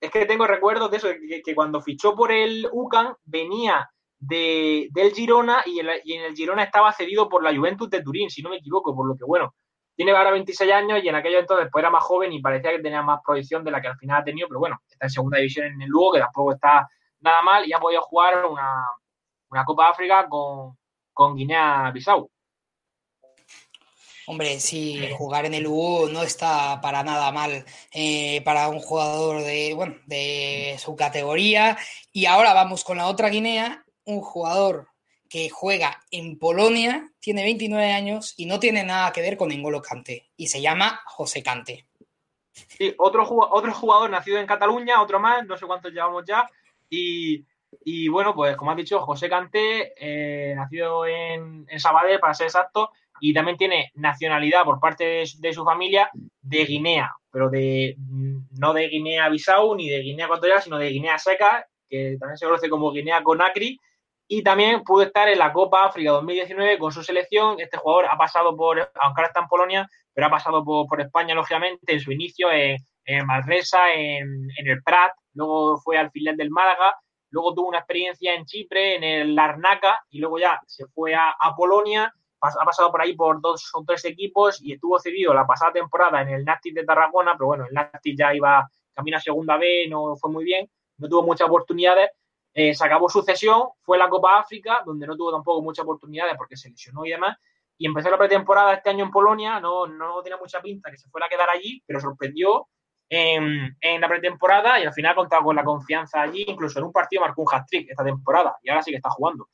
Es 0.01 0.11
que 0.11 0.25
tengo 0.25 0.47
recuerdos 0.47 0.89
de 0.89 0.97
eso, 0.97 1.07
que, 1.43 1.55
cuando 1.55 1.81
fichó 1.81 2.15
por 2.15 2.31
el 2.31 2.67
UCAN 2.71 3.15
venía 3.25 3.91
de, 4.17 4.87
del 4.91 5.11
Girona 5.11 5.61
y, 5.65 5.79
en 5.79 6.21
el 6.21 6.35
Girona 6.35 6.63
estaba 6.63 6.93
cedido 6.93 7.27
por 7.27 7.43
la 7.43 7.55
Juventus 7.55 7.89
de 7.89 8.01
Turín, 8.01 8.29
si 8.29 8.41
no 8.41 8.49
me 8.49 8.57
equivoco, 8.57 8.95
por 8.95 9.07
lo 9.07 9.15
que 9.15 9.25
bueno, 9.25 9.53
tiene 9.95 10.13
ahora 10.13 10.31
26 10.31 10.71
años 10.71 11.03
y 11.03 11.09
en 11.09 11.15
aquello 11.15 11.39
entonces 11.39 11.67
pues 11.69 11.81
era 11.81 11.89
más 11.89 12.03
joven 12.03 12.31
y 12.31 12.41
parecía 12.41 12.71
que 12.71 12.79
tenía 12.79 13.01
más 13.01 13.19
proyección 13.25 13.63
de 13.65 13.71
la 13.71 13.81
que 13.81 13.89
al 13.89 13.97
final 13.97 14.21
ha 14.21 14.23
tenido, 14.23 14.47
pero 14.47 14.61
bueno, 14.61 14.79
está 14.89 15.07
en 15.07 15.09
segunda 15.09 15.37
división 15.37 15.65
en 15.65 15.81
el 15.81 15.89
Lugo, 15.89 16.13
que 16.13 16.19
tampoco 16.19 16.53
está 16.53 16.87
nada 17.19 17.41
mal 17.41 17.67
y 17.67 17.73
ha 17.73 17.79
podido 17.79 18.01
jugar 18.03 18.45
una, 18.45 18.85
una 19.49 19.65
Copa 19.65 19.89
África 19.89 20.27
con, 20.29 20.77
con 21.11 21.35
Guinea-Bissau. 21.35 22.29
Hombre, 24.29 24.59
sí, 24.59 25.09
jugar 25.17 25.47
en 25.47 25.55
el 25.55 25.65
U 25.65 26.07
no 26.07 26.21
está 26.21 26.79
para 26.81 27.01
nada 27.01 27.31
mal 27.31 27.65
eh, 27.91 28.43
para 28.45 28.69
un 28.69 28.79
jugador 28.79 29.41
de, 29.41 29.73
bueno, 29.73 29.95
de 30.05 30.75
su 30.77 30.95
categoría. 30.95 31.79
Y 32.11 32.27
ahora 32.27 32.53
vamos 32.53 32.83
con 32.83 32.97
la 32.97 33.07
otra 33.07 33.29
Guinea, 33.29 33.83
un 34.05 34.21
jugador 34.21 34.89
que 35.27 35.49
juega 35.49 35.99
en 36.11 36.37
Polonia, 36.37 37.11
tiene 37.19 37.41
29 37.41 37.91
años 37.91 38.35
y 38.37 38.45
no 38.45 38.59
tiene 38.59 38.83
nada 38.83 39.11
que 39.11 39.21
ver 39.21 39.35
con 39.35 39.51
Engolo 39.51 39.81
Cante. 39.81 40.29
Y 40.37 40.45
se 40.45 40.61
llama 40.61 41.01
José 41.07 41.41
Cante. 41.41 41.87
Sí, 42.51 42.93
otro, 42.99 43.27
otro 43.27 43.73
jugador 43.73 44.11
nacido 44.11 44.37
en 44.37 44.45
Cataluña, 44.45 45.01
otro 45.01 45.19
más, 45.19 45.43
no 45.47 45.57
sé 45.57 45.65
cuántos 45.65 45.91
llevamos 45.91 46.23
ya. 46.23 46.47
Y, 46.87 48.07
bueno, 48.09 48.35
pues 48.35 48.55
como 48.55 48.69
has 48.69 48.77
dicho, 48.77 49.01
José 49.01 49.27
Cante, 49.27 49.93
eh, 49.97 50.53
nacido 50.55 51.07
en, 51.07 51.65
en 51.67 51.79
Sabadell, 51.79 52.19
para 52.19 52.35
ser 52.35 52.45
exacto, 52.45 52.91
y 53.19 53.33
también 53.33 53.57
tiene 53.57 53.91
nacionalidad 53.95 54.63
por 54.63 54.79
parte 54.79 55.25
de, 55.39 55.53
su 55.53 55.63
familia 55.63 56.09
de 56.41 56.65
Guinea, 56.65 57.11
pero 57.31 57.49
de 57.49 57.95
no 57.97 58.73
de 58.73 58.87
Guinea-Bissau 58.87 59.75
ni 59.75 59.89
de 59.89 59.99
Guinea 59.99 60.25
Ecuatorial, 60.25 60.61
sino 60.61 60.77
de 60.77 60.89
Guinea 60.89 61.17
Seca, 61.17 61.65
que 61.89 62.17
también 62.19 62.37
se 62.37 62.45
conoce 62.45 62.69
como 62.69 62.91
Guinea 62.91 63.23
Conakry, 63.23 63.79
y 64.27 64.43
también 64.43 64.83
pudo 64.83 65.03
estar 65.03 65.27
en 65.27 65.39
la 65.39 65.51
Copa 65.51 65.85
África 65.85 66.11
2019 66.11 66.77
con 66.77 66.91
su 66.91 67.01
selección. 67.01 67.59
Este 67.59 67.77
jugador 67.77 68.05
ha 68.11 68.15
pasado 68.15 68.55
por, 68.55 68.77
aunque 68.77 69.21
ahora 69.21 69.27
está 69.27 69.39
en 69.39 69.47
Polonia, 69.47 69.89
pero 70.13 70.27
ha 70.27 70.29
pasado 70.29 70.63
por, 70.63 71.01
España, 71.01 71.33
lógicamente, 71.33 71.93
en 71.93 71.99
su 71.99 72.11
inicio 72.11 72.51
en, 72.51 72.77
en 73.05 73.25
Malresa, 73.25 73.91
en, 73.91 74.49
el 74.55 74.83
Prat, 74.83 75.13
luego 75.33 75.79
fue 75.79 75.97
al 75.97 76.11
filial 76.11 76.37
del 76.37 76.51
Málaga, 76.51 76.95
luego 77.31 77.55
tuvo 77.55 77.69
una 77.69 77.79
experiencia 77.79 78.35
en 78.35 78.45
Chipre, 78.45 78.97
en 78.97 79.03
el 79.03 79.33
Larnaca, 79.33 79.99
y 80.11 80.19
luego 80.19 80.37
ya 80.37 80.59
se 80.67 80.85
fue 80.93 81.15
a 81.15 81.33
Polonia 81.57 82.13
ha 82.41 82.65
pasado 82.65 82.91
por 82.91 83.01
ahí 83.01 83.15
por 83.15 83.41
dos 83.41 83.69
o 83.73 83.83
tres 83.85 84.05
equipos 84.05 84.61
y 84.61 84.73
estuvo 84.73 84.99
cedido 84.99 85.33
la 85.33 85.45
pasada 85.45 85.73
temporada 85.73 86.21
en 86.21 86.29
el 86.29 86.45
Nástic 86.45 86.73
de 86.73 86.85
Tarragona, 86.85 87.33
pero 87.33 87.47
bueno, 87.47 87.65
el 87.65 87.73
Nástic 87.73 88.17
ya 88.17 88.33
iba 88.33 88.67
camino 88.93 89.17
a 89.17 89.21
segunda 89.21 89.57
B, 89.57 89.87
no 89.89 90.15
fue 90.15 90.31
muy 90.31 90.43
bien, 90.43 90.69
no 90.97 91.07
tuvo 91.07 91.23
muchas 91.23 91.47
oportunidades. 91.47 92.11
Eh, 92.53 92.73
se 92.73 92.85
acabó 92.85 93.09
su 93.09 93.21
cesión, 93.21 93.69
fue 93.81 93.97
la 93.97 94.09
Copa 94.09 94.39
África, 94.39 94.81
donde 94.85 95.05
no 95.05 95.15
tuvo 95.15 95.31
tampoco 95.31 95.61
muchas 95.61 95.83
oportunidades 95.83 96.35
porque 96.37 96.57
se 96.57 96.69
lesionó 96.69 97.05
y 97.05 97.11
demás. 97.11 97.37
Y 97.77 97.85
empezó 97.85 98.09
la 98.09 98.17
pretemporada 98.17 98.73
este 98.73 98.89
año 98.89 99.05
en 99.05 99.11
Polonia, 99.11 99.59
no, 99.59 99.87
no 99.87 100.21
tenía 100.21 100.37
mucha 100.37 100.61
pinta 100.61 100.91
que 100.91 100.97
se 100.97 101.09
fuera 101.09 101.27
a 101.27 101.29
quedar 101.29 101.49
allí, 101.49 101.81
pero 101.85 102.01
sorprendió 102.01 102.67
en, 103.07 103.77
en 103.79 104.01
la 104.01 104.07
pretemporada 104.07 104.79
y 104.79 104.83
al 104.83 104.93
final 104.93 105.15
contaba 105.15 105.43
con 105.43 105.55
la 105.55 105.63
confianza 105.63 106.21
allí, 106.21 106.43
incluso 106.47 106.79
en 106.79 106.85
un 106.85 106.91
partido 106.91 107.21
marcó 107.21 107.41
un 107.41 107.47
hat-trick 107.51 107.89
esta 107.89 108.03
temporada 108.03 108.57
y 108.61 108.69
ahora 108.69 108.83
sí 108.83 108.91
que 108.91 108.97
está 108.97 109.09
jugando. 109.09 109.47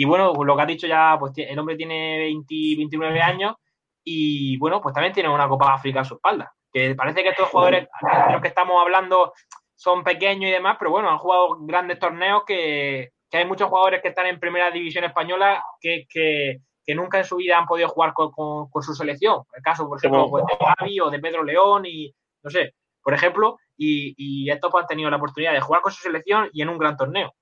Y 0.00 0.04
bueno, 0.04 0.32
lo 0.32 0.54
que 0.54 0.62
ha 0.62 0.66
dicho 0.66 0.86
ya, 0.86 1.16
pues 1.18 1.32
el 1.36 1.58
hombre 1.58 1.74
tiene 1.74 2.18
20, 2.18 2.54
29 2.76 3.20
años 3.20 3.56
y 4.04 4.56
bueno, 4.56 4.80
pues 4.80 4.94
también 4.94 5.12
tiene 5.12 5.28
una 5.28 5.48
Copa 5.48 5.74
África 5.74 6.02
a 6.02 6.04
su 6.04 6.14
espalda. 6.14 6.54
Que 6.72 6.94
parece 6.94 7.24
que 7.24 7.30
estos 7.30 7.48
jugadores 7.48 7.88
de 8.00 8.32
los 8.32 8.40
que 8.40 8.46
estamos 8.46 8.80
hablando 8.80 9.32
son 9.74 10.04
pequeños 10.04 10.50
y 10.50 10.52
demás, 10.52 10.76
pero 10.78 10.92
bueno, 10.92 11.10
han 11.10 11.18
jugado 11.18 11.56
grandes 11.62 11.98
torneos 11.98 12.44
que, 12.46 13.10
hay 13.32 13.44
muchos 13.44 13.68
jugadores 13.68 14.00
que 14.00 14.10
están 14.10 14.26
en 14.26 14.38
primera 14.38 14.70
división 14.70 15.02
española 15.02 15.64
que, 15.80 16.60
nunca 16.94 17.18
en 17.18 17.24
su 17.24 17.34
vida 17.34 17.58
han 17.58 17.66
podido 17.66 17.88
jugar 17.88 18.12
con, 18.14 18.68
su 18.80 18.94
selección. 18.94 19.42
El 19.52 19.62
caso, 19.64 19.88
por 19.88 19.98
ejemplo, 19.98 20.30
pues, 20.30 20.44
de 20.46 20.64
Gaby 20.64 21.00
o 21.00 21.10
de 21.10 21.18
Pedro 21.18 21.42
León 21.42 21.86
y 21.86 22.14
no 22.44 22.50
sé, 22.50 22.76
por 23.02 23.14
ejemplo, 23.14 23.58
y, 23.76 24.14
y 24.16 24.48
estos 24.48 24.70
pues, 24.70 24.82
han 24.82 24.88
tenido 24.88 25.10
la 25.10 25.16
oportunidad 25.16 25.54
de 25.54 25.60
jugar 25.60 25.82
con 25.82 25.90
su 25.90 26.02
selección 26.02 26.50
y 26.52 26.62
en 26.62 26.68
un 26.68 26.78
gran 26.78 26.96
torneo. 26.96 27.34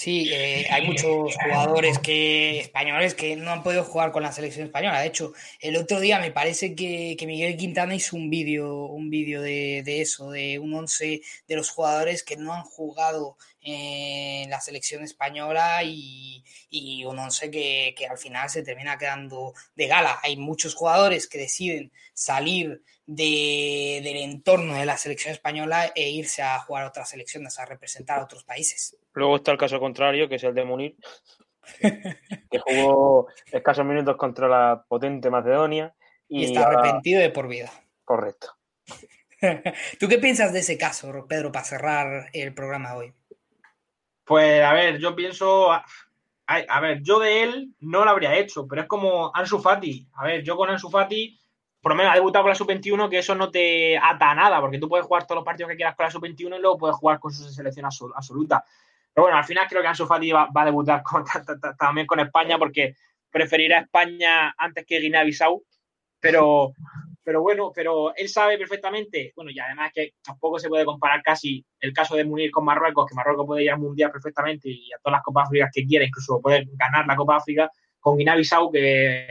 Sí, 0.00 0.30
eh, 0.32 0.64
hay 0.70 0.86
muchos 0.86 1.34
jugadores 1.34 1.98
que, 1.98 2.60
españoles 2.60 3.16
que 3.16 3.34
no 3.34 3.50
han 3.50 3.64
podido 3.64 3.82
jugar 3.82 4.12
con 4.12 4.22
la 4.22 4.30
selección 4.30 4.66
española. 4.66 5.00
De 5.00 5.08
hecho, 5.08 5.32
el 5.60 5.76
otro 5.76 5.98
día 5.98 6.20
me 6.20 6.30
parece 6.30 6.76
que, 6.76 7.16
Miguel 7.26 7.56
Quintana 7.56 7.96
hizo 7.96 8.14
un 8.14 8.30
vídeo 8.30 8.84
un 8.84 9.10
vídeo 9.10 9.42
de, 9.42 9.82
eso, 10.00 10.30
de 10.30 10.60
un 10.60 10.72
once 10.72 11.20
de 11.48 11.56
los 11.56 11.70
jugadores 11.70 12.22
que 12.22 12.36
no 12.36 12.54
han 12.54 12.62
jugado 12.62 13.38
en 13.60 14.48
la 14.48 14.60
selección 14.60 15.02
española 15.02 15.82
y, 15.82 16.44
un 17.04 17.18
once 17.18 17.50
que, 17.50 18.06
al 18.08 18.18
final 18.18 18.48
se 18.50 18.62
termina 18.62 18.98
quedando 18.98 19.52
de 19.74 19.88
gala. 19.88 20.20
Hay 20.22 20.36
muchos 20.36 20.76
jugadores 20.76 21.26
que 21.26 21.38
deciden 21.38 21.90
salir 22.14 22.84
de, 23.04 24.00
del 24.04 24.16
entorno 24.18 24.74
de 24.74 24.86
la 24.86 24.96
selección 24.96 25.32
española 25.32 25.90
e 25.92 26.08
irse 26.08 26.42
a 26.42 26.60
jugar 26.60 26.84
a 26.84 26.88
otras 26.88 27.08
selecciones, 27.08 27.58
a 27.58 27.64
representar 27.64 28.20
a 28.20 28.24
otros 28.24 28.44
países. 28.44 28.96
Luego 29.18 29.36
está 29.36 29.50
el 29.50 29.58
caso 29.58 29.80
contrario, 29.88 30.28
que 30.28 30.36
es 30.36 30.44
el 30.44 30.54
de 30.54 30.64
Munir, 30.64 30.96
que 32.50 32.58
jugó 32.58 33.28
escasos 33.50 33.84
minutos 33.84 34.16
contra 34.16 34.48
la 34.48 34.84
potente 34.86 35.30
Macedonia. 35.30 35.94
Y, 36.28 36.44
está 36.44 36.68
arrepentido 36.68 37.22
de 37.22 37.30
por 37.30 37.48
vida. 37.48 37.70
Correcto. 38.04 38.54
¿Tú 39.98 40.08
qué 40.08 40.18
piensas 40.18 40.52
de 40.52 40.60
ese 40.60 40.76
caso, 40.76 41.10
Pedro, 41.26 41.50
para 41.50 41.64
cerrar 41.64 42.28
el 42.34 42.52
programa 42.52 42.94
hoy? 42.96 43.14
Pues 44.24 44.62
a 44.62 44.74
ver, 44.74 44.98
yo 44.98 45.16
pienso, 45.16 45.72
a, 45.72 46.80
ver, 46.82 47.02
yo 47.02 47.18
de 47.18 47.44
él 47.44 47.74
no 47.80 48.04
lo 48.04 48.10
habría 48.10 48.36
hecho, 48.36 48.66
pero 48.68 48.82
es 48.82 48.88
como 48.88 49.34
Ansu 49.34 49.58
Fati. 49.58 50.06
A 50.16 50.26
ver, 50.26 50.42
yo 50.42 50.54
con 50.54 50.68
Ansu 50.68 50.90
Fati 50.90 51.38
por 51.80 51.92
lo 51.92 51.96
menos 51.96 52.12
ha 52.12 52.16
debutado 52.16 52.42
con 52.42 52.50
la 52.50 52.56
sub-21, 52.56 53.08
que 53.08 53.18
eso 53.18 53.34
no 53.34 53.50
te 53.50 53.96
ata 53.96 54.32
a 54.32 54.34
nada, 54.34 54.60
porque 54.60 54.78
tú 54.78 54.88
puedes 54.88 55.06
jugar 55.06 55.26
todos 55.26 55.36
los 55.36 55.44
partidos 55.44 55.70
que 55.70 55.76
quieras 55.76 55.94
con 55.94 56.04
la 56.04 56.10
sub-21 56.10 56.58
y 56.58 56.60
luego 56.60 56.76
puedes 56.76 56.96
jugar 56.96 57.20
con 57.20 57.32
su 57.32 57.48
selección 57.48 57.86
absoluta. 57.86 58.64
Pero 59.18 59.24
bueno, 59.24 59.38
al 59.38 59.44
final 59.44 59.66
creo 59.68 59.82
que 59.82 59.88
Ansu 59.88 60.06
Fati 60.06 60.30
va, 60.30 60.48
a 60.54 60.64
debutar 60.64 61.02
también 61.76 62.06
con 62.06 62.20
España, 62.20 62.56
porque 62.56 62.94
preferirá 63.28 63.80
España 63.80 64.54
antes 64.56 64.86
que 64.86 65.00
Guinea-Bissau. 65.00 65.60
Pero, 66.20 66.70
pero 67.24 67.42
bueno, 67.42 67.72
pero 67.74 68.14
él 68.14 68.28
sabe 68.28 68.56
perfectamente, 68.56 69.32
bueno, 69.34 69.50
y 69.50 69.58
además 69.58 69.90
que 69.92 70.12
tampoco 70.22 70.60
se 70.60 70.68
puede 70.68 70.84
comparar 70.84 71.20
casi 71.24 71.66
el 71.80 71.92
caso 71.92 72.14
de 72.14 72.24
Munir 72.26 72.52
con 72.52 72.64
Marruecos, 72.64 73.06
que 73.08 73.16
Marruecos 73.16 73.44
puede 73.44 73.64
ir 73.64 73.72
al 73.72 73.80
Mundial 73.80 74.12
perfectamente 74.12 74.68
y 74.68 74.92
a 74.92 74.98
todas 74.98 75.16
las 75.16 75.24
Copas 75.24 75.48
Áfricas 75.48 75.70
que 75.74 75.84
quiera, 75.84 76.04
incluso 76.04 76.40
puede 76.40 76.68
ganar 76.74 77.04
la 77.04 77.16
Copa 77.16 77.38
África, 77.38 77.68
con 77.98 78.16
Guinea-Bissau, 78.18 78.70
que 78.70 79.26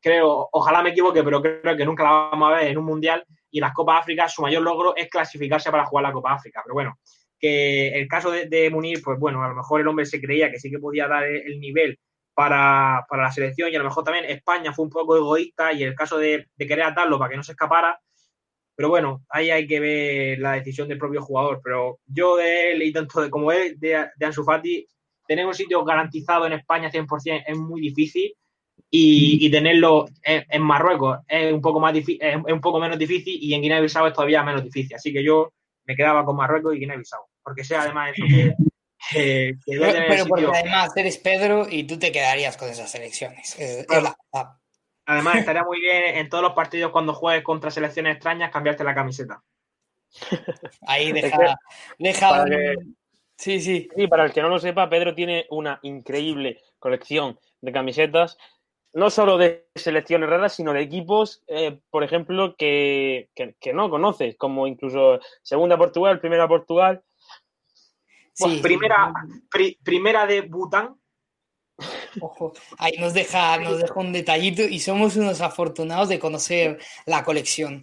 creo, 0.00 0.48
ojalá 0.50 0.82
me 0.82 0.90
equivoque, 0.90 1.22
pero 1.22 1.40
creo 1.40 1.76
que 1.76 1.84
nunca 1.84 2.02
la 2.02 2.10
vamos 2.10 2.50
a 2.50 2.56
ver 2.56 2.66
en 2.66 2.78
un 2.78 2.84
Mundial, 2.84 3.24
y 3.52 3.60
las 3.60 3.72
Copas 3.74 4.00
África, 4.00 4.26
su 4.26 4.42
mayor 4.42 4.62
logro 4.62 4.96
es 4.96 5.08
clasificarse 5.08 5.70
para 5.70 5.86
jugar 5.86 6.02
la 6.02 6.12
Copa 6.12 6.32
África, 6.32 6.62
pero 6.64 6.74
bueno, 6.74 6.98
que 7.40 7.88
el 7.88 8.06
caso 8.08 8.30
de, 8.30 8.70
Munir, 8.70 9.02
pues 9.02 9.18
bueno, 9.18 9.42
a 9.42 9.48
lo 9.48 9.56
mejor 9.56 9.80
el 9.80 9.88
hombre 9.88 10.06
se 10.06 10.20
creía 10.20 10.50
que 10.50 10.60
sí 10.60 10.70
que 10.70 10.78
podía 10.78 11.08
dar 11.08 11.24
el 11.24 11.58
nivel 11.58 11.98
para, 12.34 13.06
la 13.10 13.32
selección 13.32 13.70
y 13.70 13.76
a 13.76 13.78
lo 13.78 13.86
mejor 13.86 14.04
también 14.04 14.26
España 14.26 14.72
fue 14.72 14.84
un 14.84 14.90
poco 14.90 15.16
egoísta 15.16 15.72
y 15.72 15.82
el 15.82 15.94
caso 15.94 16.18
de, 16.18 16.46
querer 16.58 16.82
atarlo 16.82 17.18
para 17.18 17.30
que 17.30 17.36
no 17.36 17.42
se 17.42 17.52
escapara. 17.52 17.98
Pero 18.76 18.88
bueno, 18.88 19.24
ahí 19.28 19.50
hay 19.50 19.66
que 19.66 19.80
ver 19.80 20.38
la 20.38 20.52
decisión 20.52 20.88
del 20.88 20.98
propio 20.98 21.22
jugador. 21.22 21.60
Pero 21.62 21.98
yo 22.06 22.36
de 22.36 22.72
él 22.72 22.82
y 22.82 22.92
tanto 22.92 23.20
de 23.20 23.30
como 23.30 23.52
él, 23.52 23.78
de, 23.78 24.06
de 24.16 24.26
Ansu 24.26 24.44
Fati, 24.44 24.86
tener 25.26 25.46
un 25.46 25.54
sitio 25.54 25.84
garantizado 25.84 26.46
en 26.46 26.54
España 26.54 26.90
100% 26.90 27.44
es 27.46 27.56
muy 27.56 27.80
difícil 27.80 28.34
y, 28.90 29.50
tenerlo 29.50 30.06
en, 30.22 30.62
Marruecos 30.62 31.20
es 31.28 31.52
un 31.52 31.60
poco 31.60 31.78
más 31.78 31.94
es 31.96 32.36
un 32.36 32.60
poco 32.60 32.80
menos 32.80 32.98
difícil 32.98 33.38
y 33.40 33.54
en 33.54 33.62
Guinea-Bissau 33.62 34.06
es 34.06 34.12
todavía 34.12 34.42
menos 34.42 34.64
difícil. 34.64 34.96
Así 34.96 35.12
que 35.12 35.22
yo 35.22 35.52
me 35.84 35.94
quedaba 35.94 36.24
con 36.24 36.36
Marruecos 36.36 36.74
y 36.74 36.80
Guinea-Bissau, 36.80 37.20
porque 37.42 37.64
sea 37.64 37.82
además 37.82 38.12
pero, 39.12 40.26
porque 40.26 40.46
además 40.46 40.96
eres 40.96 41.18
Pedro 41.18 41.66
y 41.68 41.84
tú 41.84 41.98
te 41.98 42.12
quedarías 42.12 42.56
con 42.56 42.68
esas 42.68 42.90
selecciones. 42.90 43.56
Además, 45.06 45.36
estaría 45.36 45.64
muy 45.64 45.80
bien 45.80 46.16
en 46.16 46.28
todos 46.28 46.42
los 46.42 46.52
partidos 46.52 46.92
cuando 46.92 47.14
juegues 47.14 47.44
contra 47.44 47.70
selecciones 47.70 48.14
extrañas 48.14 48.50
cambiarte 48.50 48.84
la 48.84 48.94
camiseta. 48.94 49.42
Ahí 50.86 51.12
deja. 51.12 51.56
deja 51.98 52.44
Sí, 53.40 53.58
sí. 53.60 53.88
Y 53.96 54.06
para 54.06 54.26
el 54.26 54.34
que 54.34 54.42
no 54.42 54.50
lo 54.50 54.58
sepa, 54.58 54.90
Pedro 54.90 55.14
tiene 55.14 55.46
una 55.48 55.78
increíble 55.82 56.60
colección 56.78 57.38
de 57.62 57.72
camisetas, 57.72 58.36
no 58.92 59.08
solo 59.08 59.38
de 59.38 59.66
selecciones 59.74 60.28
raras, 60.28 60.52
sino 60.52 60.74
de 60.74 60.82
equipos, 60.82 61.42
eh, 61.46 61.80
por 61.88 62.04
ejemplo, 62.04 62.54
que, 62.56 63.30
que, 63.34 63.72
no 63.72 63.88
conoces, 63.88 64.36
como 64.36 64.66
incluso 64.66 65.20
Segunda 65.42 65.78
Portugal, 65.78 66.20
Primera 66.20 66.46
Portugal, 66.46 67.02
primera, 68.62 69.12
primera 69.82 70.26
de 70.26 70.42
Bután. 70.42 70.96
Ojo, 72.20 72.52
ahí 72.78 72.96
nos 72.98 73.14
deja, 73.14 73.58
nos 73.58 73.78
deja 73.80 73.94
un 73.98 74.12
detallito 74.12 74.62
y 74.62 74.80
somos 74.80 75.16
unos 75.16 75.40
afortunados 75.40 76.08
de 76.08 76.18
conocer 76.18 76.78
la 77.06 77.24
colección. 77.24 77.82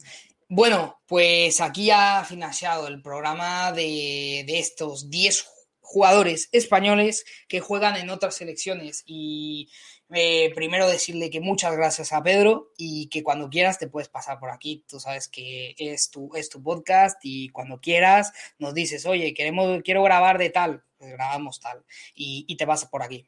Bueno, 0.49 1.01
pues 1.07 1.59
aquí 1.61 1.91
ha 1.91 2.23
financiado 2.23 2.87
el 2.87 3.01
programa 3.01 3.71
de, 3.71 4.43
de 4.47 4.59
estos 4.59 5.09
10 5.09 5.45
jugadores 5.79 6.49
españoles 6.51 7.25
que 7.47 7.59
juegan 7.59 7.95
en 7.95 8.09
otras 8.09 8.35
selecciones 8.35 9.03
y 9.05 9.69
eh, 10.13 10.53
primero 10.55 10.87
decirle 10.87 11.29
que 11.29 11.41
muchas 11.41 11.75
gracias 11.75 12.13
a 12.13 12.23
Pedro 12.23 12.71
y 12.77 13.09
que 13.09 13.23
cuando 13.23 13.49
quieras 13.49 13.77
te 13.77 13.89
puedes 13.89 14.07
pasar 14.07 14.39
por 14.39 14.49
aquí. 14.49 14.85
Tú 14.87 14.99
sabes 14.99 15.27
que 15.27 15.75
es 15.77 16.09
tu, 16.09 16.33
es 16.33 16.49
tu 16.49 16.63
podcast 16.63 17.19
y 17.23 17.49
cuando 17.49 17.81
quieras 17.81 18.31
nos 18.57 18.73
dices, 18.73 19.05
oye, 19.05 19.33
queremos, 19.33 19.81
quiero 19.83 20.03
grabar 20.03 20.37
de 20.37 20.49
tal, 20.49 20.83
pues 20.97 21.11
grabamos 21.11 21.59
tal 21.59 21.83
y, 22.15 22.55
te 22.55 22.65
vas 22.65 22.85
por 22.85 23.03
aquí. 23.03 23.27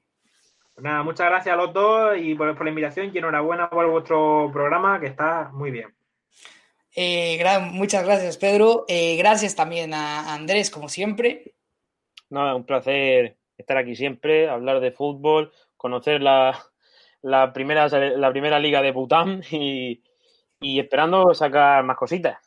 Pues 0.73 0.83
nada, 0.83 1.03
muchas 1.03 1.27
gracias 1.27 1.53
a 1.53 1.57
los 1.57 1.73
dos 1.73 2.17
y 2.17 2.33
por, 2.35 2.63
la 2.63 2.69
invitación 2.69 3.11
y 3.13 3.17
enhorabuena 3.17 3.69
por 3.69 3.85
vuestro 3.89 4.49
programa 4.53 5.01
que 5.01 5.07
está 5.07 5.49
muy 5.51 5.71
bien. 5.71 5.93
Eh, 6.95 7.43
muchas 7.71 8.05
gracias, 8.05 8.37
Pedro. 8.37 8.85
Eh, 8.87 9.17
gracias 9.17 9.55
también 9.55 9.93
a 9.93 10.33
Andrés, 10.33 10.71
como 10.71 10.87
siempre. 10.87 11.55
Nada, 12.29 12.55
un 12.55 12.65
placer 12.65 13.37
estar 13.57 13.77
aquí 13.77 13.95
siempre, 13.95 14.49
hablar 14.49 14.79
de 14.79 14.91
fútbol, 14.91 15.51
conocer 15.75 16.21
la, 16.21 16.68
la, 17.21 17.51
primera, 17.53 17.87
la 17.87 18.31
primera 18.31 18.59
liga 18.59 18.81
de 18.81 18.91
Bután 18.91 19.43
y, 19.51 20.03
y 20.59 20.79
esperando 20.79 21.33
sacar 21.33 21.83
más 21.83 21.97
cositas. 21.97 22.37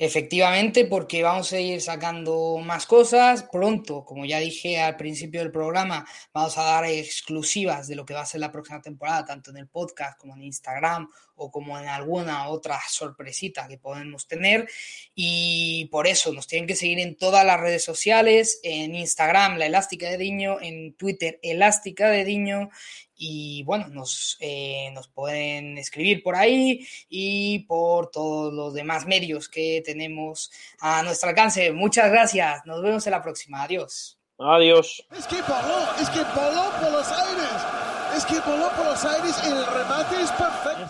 Efectivamente, 0.00 0.84
porque 0.84 1.24
vamos 1.24 1.52
a 1.52 1.58
ir 1.58 1.80
sacando 1.80 2.58
más 2.62 2.86
cosas 2.86 3.42
pronto. 3.50 4.04
Como 4.04 4.24
ya 4.24 4.38
dije 4.38 4.80
al 4.80 4.94
principio 4.94 5.40
del 5.40 5.50
programa, 5.50 6.06
vamos 6.32 6.56
a 6.56 6.62
dar 6.62 6.84
exclusivas 6.84 7.88
de 7.88 7.96
lo 7.96 8.06
que 8.06 8.14
va 8.14 8.20
a 8.20 8.26
ser 8.26 8.40
la 8.40 8.52
próxima 8.52 8.80
temporada, 8.80 9.24
tanto 9.24 9.50
en 9.50 9.56
el 9.56 9.66
podcast 9.66 10.16
como 10.16 10.36
en 10.36 10.44
Instagram 10.44 11.08
o 11.34 11.50
como 11.50 11.76
en 11.80 11.88
alguna 11.88 12.46
otra 12.46 12.78
sorpresita 12.88 13.66
que 13.66 13.78
podemos 13.78 14.28
tener. 14.28 14.68
Y 15.16 15.86
por 15.90 16.06
eso 16.06 16.32
nos 16.32 16.46
tienen 16.46 16.68
que 16.68 16.76
seguir 16.76 17.00
en 17.00 17.16
todas 17.16 17.44
las 17.44 17.58
redes 17.58 17.82
sociales, 17.82 18.60
en 18.62 18.94
Instagram, 18.94 19.56
La 19.56 19.66
Elástica 19.66 20.08
de 20.08 20.18
Diño, 20.18 20.60
en 20.60 20.94
Twitter, 20.94 21.40
Elástica 21.42 22.08
de 22.08 22.24
Diño, 22.24 22.70
y 23.18 23.64
bueno, 23.64 23.88
nos, 23.88 24.36
eh, 24.40 24.90
nos 24.92 25.08
pueden 25.08 25.76
escribir 25.76 26.22
por 26.22 26.36
ahí 26.36 26.86
y 27.08 27.60
por 27.60 28.10
todos 28.10 28.52
los 28.52 28.72
demás 28.72 29.06
medios 29.06 29.48
que 29.48 29.82
tenemos 29.84 30.50
a 30.80 31.02
nuestro 31.02 31.28
alcance. 31.28 31.72
Muchas 31.72 32.10
gracias, 32.10 32.64
nos 32.64 32.80
vemos 32.82 33.06
en 33.06 33.10
la 33.10 33.22
próxima, 33.22 33.64
adiós. 33.64 34.18
Adiós. 34.38 35.04
Es 35.16 35.26
que 35.26 35.42
voló, 35.42 36.00
es 36.00 36.08
que 36.10 36.20
voló 36.20 36.70
por 36.80 36.92
los 36.92 37.10
aires, 37.10 38.16
es 38.16 38.24
que 38.24 38.38
voló 38.40 38.70
por 38.70 38.86
los 38.86 39.04
aires 39.04 39.36
y 39.44 39.48
el 39.48 39.66
remate 39.66 40.22
es 40.22 40.30
perfecto. 40.30 40.86